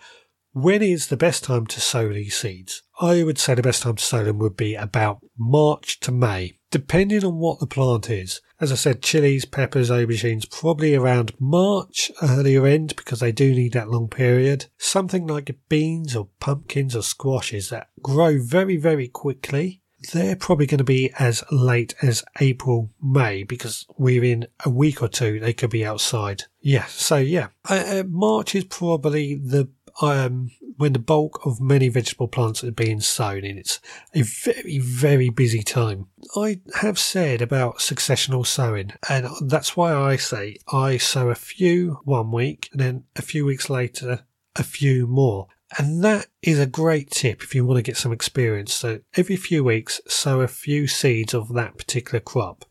when 0.53 0.83
is 0.83 1.07
the 1.07 1.17
best 1.17 1.45
time 1.45 1.67
to 1.69 1.81
sow 1.81 2.13
these 2.13 2.37
seeds? 2.37 2.83
I 3.01 3.23
would 3.23 3.39
say 3.39 3.55
the 3.55 3.63
best 3.63 3.83
time 3.83 3.97
to 3.97 4.05
sow 4.05 4.25
them 4.25 4.39
would 4.39 4.57
be 4.57 4.75
about 4.75 5.21
March 5.39 6.01
to 6.01 6.13
May, 6.13 6.59
depending 6.71 7.25
on 7.25 7.39
what 7.39 7.59
the 7.59 7.67
plant 7.67 8.11
is. 8.11 8.43
As 8.61 8.71
I 8.71 8.75
said, 8.75 9.03
chilies, 9.03 9.47
peppers, 9.47 9.89
aubergines, 9.89 10.51
probably 10.51 10.95
around 10.95 11.33
March, 11.41 12.13
earlier 12.23 12.67
end, 12.67 12.95
because 12.97 13.21
they 13.21 13.33
do 13.33 13.55
need 13.55 13.73
that 13.73 13.89
long 13.89 14.09
period. 14.09 14.67
Something 14.77 15.27
like 15.27 15.57
beans 15.71 16.15
or 16.15 16.29
pumpkins 16.41 16.95
or 16.95 17.03
squashes 17.03 17.71
that 17.71 17.89
grow 18.03 18.39
very, 18.39 18.77
very 18.77 19.09
quickly. 19.09 19.81
They're 20.13 20.37
probably 20.37 20.67
going 20.67 20.79
to 20.79 20.85
be 20.85 21.13
as 21.19 21.45
late 21.51 21.95
as 22.03 22.25
April, 22.41 22.91
May, 23.03 23.43
because 23.45 23.87
within 23.99 24.47
a 24.65 24.71
week 24.71 25.03
or 25.03 25.09
two 25.09 25.41
they 25.41 25.53
could 25.53 25.71
be 25.71 25.85
outside. 25.85 26.45
Yeah, 26.61 26.85
so 26.87 27.17
yeah, 27.17 27.49
uh, 27.69 28.05
March 28.09 28.55
is 28.55 28.65
probably 28.65 29.35
the 29.35 29.71
um, 30.01 30.51
when 30.77 30.93
the 30.93 30.99
bulk 30.99 31.45
of 31.45 31.61
many 31.61 31.89
vegetable 31.89 32.29
plants 32.29 32.65
are 32.65 32.71
being 32.71 33.01
sown 33.01 33.45
in. 33.45 33.59
It's 33.59 33.81
a 34.15 34.23
very, 34.23 34.79
very 34.79 35.29
busy 35.29 35.63
time. 35.63 36.07
I 36.37 36.61
have 36.81 36.99
said 36.99 37.43
about 37.43 37.79
successional 37.79 38.47
sowing, 38.47 38.93
and 39.09 39.29
that's 39.43 39.77
why 39.77 39.95
I 39.95 40.17
say 40.17 40.57
I 40.73 40.97
sow 40.97 41.29
a 41.29 41.35
few 41.35 42.01
one 42.05 42.33
week 42.33 42.69
and 42.73 42.81
then 42.81 43.05
a 43.17 43.23
few 43.23 43.45
weeks 43.45 43.69
later 43.69 44.25
a 44.57 44.63
few 44.63 45.07
more. 45.07 45.49
And 45.79 46.03
that 46.03 46.27
is 46.43 46.59
a 46.59 46.67
great 46.67 47.11
tip 47.11 47.43
if 47.43 47.55
you 47.55 47.65
want 47.65 47.79
to 47.79 47.83
get 47.83 47.97
some 47.97 48.13
experience. 48.13 48.75
So 48.75 49.01
every 49.17 49.37
few 49.37 49.63
weeks, 49.63 50.01
sow 50.09 50.41
a 50.41 50.49
few 50.49 50.89
seeds 50.89 51.33
of 51.33 51.53
that 51.55 51.79
particular 51.79 52.19
crop. 52.21 52.65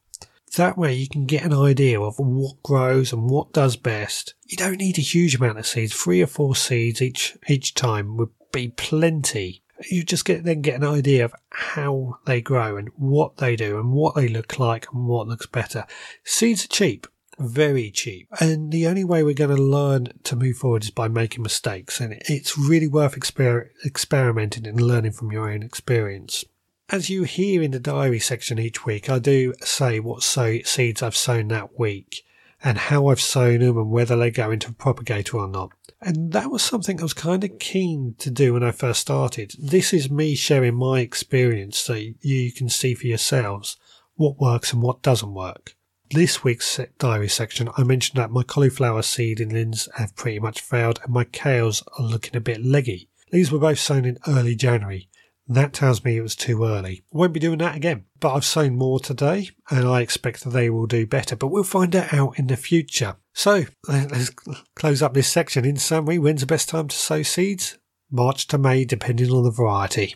That 0.56 0.78
way 0.78 0.94
you 0.94 1.08
can 1.08 1.26
get 1.26 1.44
an 1.44 1.54
idea 1.54 2.00
of 2.00 2.16
what 2.18 2.62
grows 2.64 3.14
and 3.14 3.30
what 3.30 3.54
does 3.54 3.76
best. 3.76 4.34
You 4.48 4.58
don't 4.58 4.78
need 4.78 4.98
a 4.98 5.02
huge 5.02 5.36
amount 5.36 5.60
of 5.60 5.68
seeds. 5.68 5.94
Three 5.94 6.22
or 6.22 6.28
four 6.28 6.56
seeds 6.56 7.02
each, 7.02 7.38
each 7.48 7.74
time 7.74 8.18
would 8.18 8.32
be 8.52 8.70
plenty. 8.70 9.64
You 9.90 10.04
just 10.04 10.26
get, 10.26 10.44
then 10.44 10.62
get 10.62 10.76
an 10.76 10.88
idea 10.88 11.24
of 11.24 11.34
how 11.52 12.20
they 12.26 12.42
grow 12.42 12.78
and 12.78 12.90
what 12.98 13.38
they 13.38 13.56
do 13.56 13.80
and 13.80 13.94
what 13.94 14.16
they 14.16 14.28
look 14.28 14.60
like 14.60 14.88
and 14.92 15.06
what 15.06 15.28
looks 15.28 15.46
better. 15.46 15.86
Seeds 16.24 16.66
are 16.66 16.70
cheap 16.70 17.08
very 17.40 17.90
cheap. 17.90 18.28
And 18.40 18.72
the 18.72 18.88
only 18.88 19.04
way 19.04 19.24
we're 19.24 19.34
going 19.34 19.56
to 19.56 19.62
learn 19.62 20.10
to 20.24 20.36
move 20.36 20.58
forward 20.58 20.84
is 20.84 20.92
by 20.92 21.08
making 21.08 21.42
mistakes. 21.42 22.00
And 22.00 22.22
it's 22.28 22.58
really 22.58 22.88
worth 22.88 23.16
exper- 23.16 23.70
experimenting 23.86 24.68
and 24.68 24.82
learning 24.82 25.14
from 25.14 25.32
your 25.32 25.50
own 25.50 25.64
experience. 25.64 26.44
As 26.92 27.08
you 27.08 27.22
hear 27.22 27.62
in 27.62 27.70
the 27.70 27.80
diary 27.80 28.20
section 28.20 28.58
each 28.58 28.84
week, 28.84 29.12
I 29.12 29.20
do 29.20 29.54
say 29.62 30.00
what 30.00 30.24
seeds 30.24 31.04
I've 31.04 31.16
sown 31.16 31.50
that 31.50 31.78
week 31.78 32.24
and 32.64 32.80
how 32.80 33.08
I've 33.08 33.22
sown 33.22 33.60
them 33.60 33.78
and 33.78 33.92
whether 33.92 34.18
they 34.18 34.32
go 34.32 34.50
into 34.50 34.70
a 34.70 34.74
propagator 34.74 35.38
or 35.38 35.48
not. 35.48 35.72
And 36.02 36.32
that 36.32 36.50
was 36.50 36.64
something 36.64 37.00
I 37.00 37.04
was 37.04 37.14
kind 37.14 37.44
of 37.44 37.60
keen 37.60 38.16
to 38.18 38.32
do 38.32 38.54
when 38.54 38.64
I 38.64 38.72
first 38.72 39.02
started. 39.02 39.54
This 39.60 39.94
is 39.94 40.10
me 40.10 40.34
sharing 40.34 40.76
my 40.76 41.02
experience 41.02 41.78
so 41.78 41.94
you 41.94 42.52
can 42.52 42.70
see 42.70 42.96
for 42.96 43.06
yourselves 43.06 43.78
what 44.16 44.40
works 44.40 44.74
and 44.74 44.82
what 44.82 45.04
doesn't 45.04 45.36
work. 45.36 45.76
This 46.10 46.44
week's 46.44 46.80
diary 46.98 47.30
section, 47.30 47.70
I 47.78 47.84
mentioned 47.84 48.20
that 48.20 48.32
my 48.32 48.42
cauliflower 48.42 49.04
seedlings 49.04 49.88
have 49.98 50.16
pretty 50.16 50.40
much 50.40 50.62
failed 50.62 51.00
and 51.04 51.14
my 51.14 51.26
kales 51.26 51.84
are 52.00 52.04
looking 52.04 52.36
a 52.36 52.42
bit 52.42 52.66
leggy. 52.66 53.10
These 53.32 53.52
were 53.52 53.60
both 53.60 53.78
sown 53.78 54.06
in 54.06 54.18
early 54.28 54.56
January. 54.56 55.09
That 55.52 55.74
tells 55.74 56.06
me 56.06 56.16
it 56.16 56.22
was 56.22 56.36
too 56.36 56.64
early. 56.64 57.02
Won't 57.12 57.34
be 57.34 57.40
doing 57.40 57.58
that 57.58 57.76
again. 57.76 58.06
But 58.20 58.36
I've 58.36 58.46
sown 58.46 58.76
more 58.76 59.00
today 59.00 59.50
and 59.72 59.88
I 59.88 60.02
expect 60.02 60.44
that 60.44 60.52
they 60.52 60.70
will 60.70 60.86
do 60.86 61.08
better, 61.08 61.36
but 61.36 61.48
we'll 61.48 61.64
find 61.64 61.92
that 61.94 62.14
out 62.14 62.38
in 62.38 62.46
the 62.46 62.56
future. 62.56 63.16
So 63.34 63.66
let's 63.88 64.30
close 64.76 65.02
up 65.02 65.16
this 65.16 65.28
section. 65.28 65.66
In 65.66 65.78
summary, 65.78 66.20
when's 66.20 66.42
the 66.42 66.46
best 66.46 66.70
time 66.70 66.88
to 66.90 66.96
sow 66.96 67.24
seeds? 67.24 67.80
March 68.12 68.46
to 68.48 68.60
May, 68.60 68.86
depending 68.86 69.32
on 69.32 69.44
the 69.44 69.50
variety. 69.50 70.14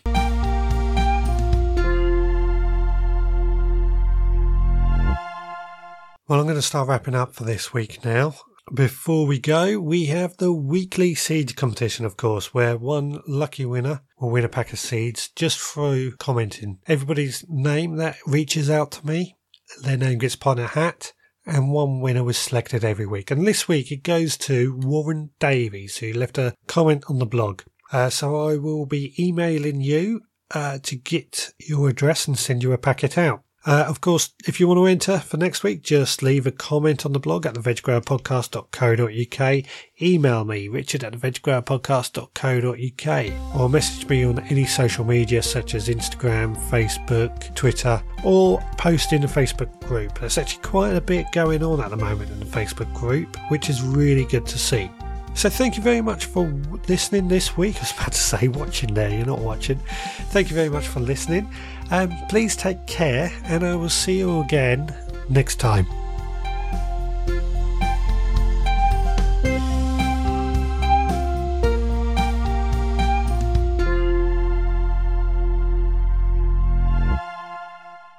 Well, 6.28 6.38
I'm 6.38 6.46
going 6.46 6.54
to 6.54 6.62
start 6.62 6.86
wrapping 6.86 7.16
up 7.16 7.34
for 7.34 7.42
this 7.42 7.74
week 7.74 8.04
now. 8.04 8.36
Before 8.72 9.26
we 9.26 9.38
go, 9.38 9.78
we 9.78 10.06
have 10.06 10.38
the 10.38 10.52
weekly 10.52 11.14
seed 11.14 11.54
competition, 11.54 12.06
of 12.06 12.16
course, 12.16 12.54
where 12.54 12.78
one 12.78 13.20
lucky 13.26 13.66
winner 13.66 14.00
will 14.24 14.30
win 14.30 14.44
a 14.44 14.48
pack 14.48 14.72
of 14.72 14.78
seeds 14.78 15.28
just 15.36 15.58
through 15.58 16.16
commenting. 16.16 16.78
Everybody's 16.86 17.44
name 17.48 17.96
that 17.96 18.16
reaches 18.26 18.70
out 18.70 18.90
to 18.92 19.06
me, 19.06 19.36
their 19.82 19.98
name 19.98 20.18
gets 20.18 20.34
put 20.34 20.58
in 20.58 20.64
a 20.64 20.68
hat, 20.68 21.12
and 21.46 21.70
one 21.70 22.00
winner 22.00 22.24
was 22.24 22.38
selected 22.38 22.84
every 22.84 23.06
week. 23.06 23.30
And 23.30 23.46
this 23.46 23.68
week 23.68 23.92
it 23.92 24.02
goes 24.02 24.38
to 24.38 24.76
Warren 24.76 25.30
Davies, 25.38 25.98
who 25.98 26.12
left 26.12 26.38
a 26.38 26.54
comment 26.66 27.04
on 27.08 27.18
the 27.18 27.26
blog. 27.26 27.62
Uh, 27.92 28.08
so 28.08 28.48
I 28.48 28.56
will 28.56 28.86
be 28.86 29.14
emailing 29.18 29.82
you 29.82 30.22
uh, 30.52 30.78
to 30.82 30.96
get 30.96 31.52
your 31.58 31.90
address 31.90 32.26
and 32.26 32.38
send 32.38 32.62
you 32.62 32.72
a 32.72 32.78
packet 32.78 33.18
out. 33.18 33.42
Uh, 33.66 33.86
of 33.88 34.02
course, 34.02 34.34
if 34.46 34.60
you 34.60 34.68
want 34.68 34.76
to 34.76 34.84
enter 34.86 35.18
for 35.18 35.38
next 35.38 35.62
week, 35.62 35.82
just 35.82 36.22
leave 36.22 36.46
a 36.46 36.50
comment 36.50 37.06
on 37.06 37.12
the 37.12 37.18
blog 37.18 37.46
at 37.46 37.54
theveggrowerpodcast.co.uk. 37.54 39.64
Email 40.02 40.44
me, 40.44 40.68
richard 40.68 41.02
at 41.02 41.14
theveggrowerpodcast.co.uk, 41.14 43.58
or 43.58 43.70
message 43.70 44.06
me 44.08 44.22
on 44.24 44.40
any 44.50 44.66
social 44.66 45.04
media 45.04 45.42
such 45.42 45.74
as 45.74 45.88
Instagram, 45.88 46.54
Facebook, 46.68 47.54
Twitter, 47.54 48.02
or 48.22 48.60
post 48.76 49.14
in 49.14 49.22
the 49.22 49.28
Facebook 49.28 49.80
group. 49.86 50.18
There's 50.18 50.36
actually 50.36 50.62
quite 50.62 50.94
a 50.94 51.00
bit 51.00 51.24
going 51.32 51.62
on 51.62 51.80
at 51.80 51.88
the 51.88 51.96
moment 51.96 52.32
in 52.32 52.40
the 52.40 52.46
Facebook 52.46 52.92
group, 52.92 53.34
which 53.48 53.70
is 53.70 53.80
really 53.82 54.26
good 54.26 54.44
to 54.46 54.58
see. 54.58 54.90
So 55.34 55.48
thank 55.48 55.76
you 55.76 55.82
very 55.82 56.00
much 56.00 56.26
for 56.26 56.46
listening 56.88 57.28
this 57.28 57.56
week. 57.56 57.76
I 57.76 57.80
was 57.80 57.92
about 57.92 58.12
to 58.12 58.18
say 58.18 58.48
watching 58.48 58.94
there, 58.94 59.10
you're 59.10 59.26
not 59.26 59.40
watching. 59.40 59.78
Thank 60.30 60.48
you 60.48 60.54
very 60.54 60.68
much 60.68 60.86
for 60.86 61.00
listening. 61.00 61.50
Um, 61.90 62.12
please 62.28 62.56
take 62.56 62.86
care, 62.86 63.30
and 63.44 63.64
I 63.64 63.74
will 63.76 63.88
see 63.88 64.18
you 64.18 64.40
again 64.40 64.94
next 65.28 65.56
time. 65.56 65.86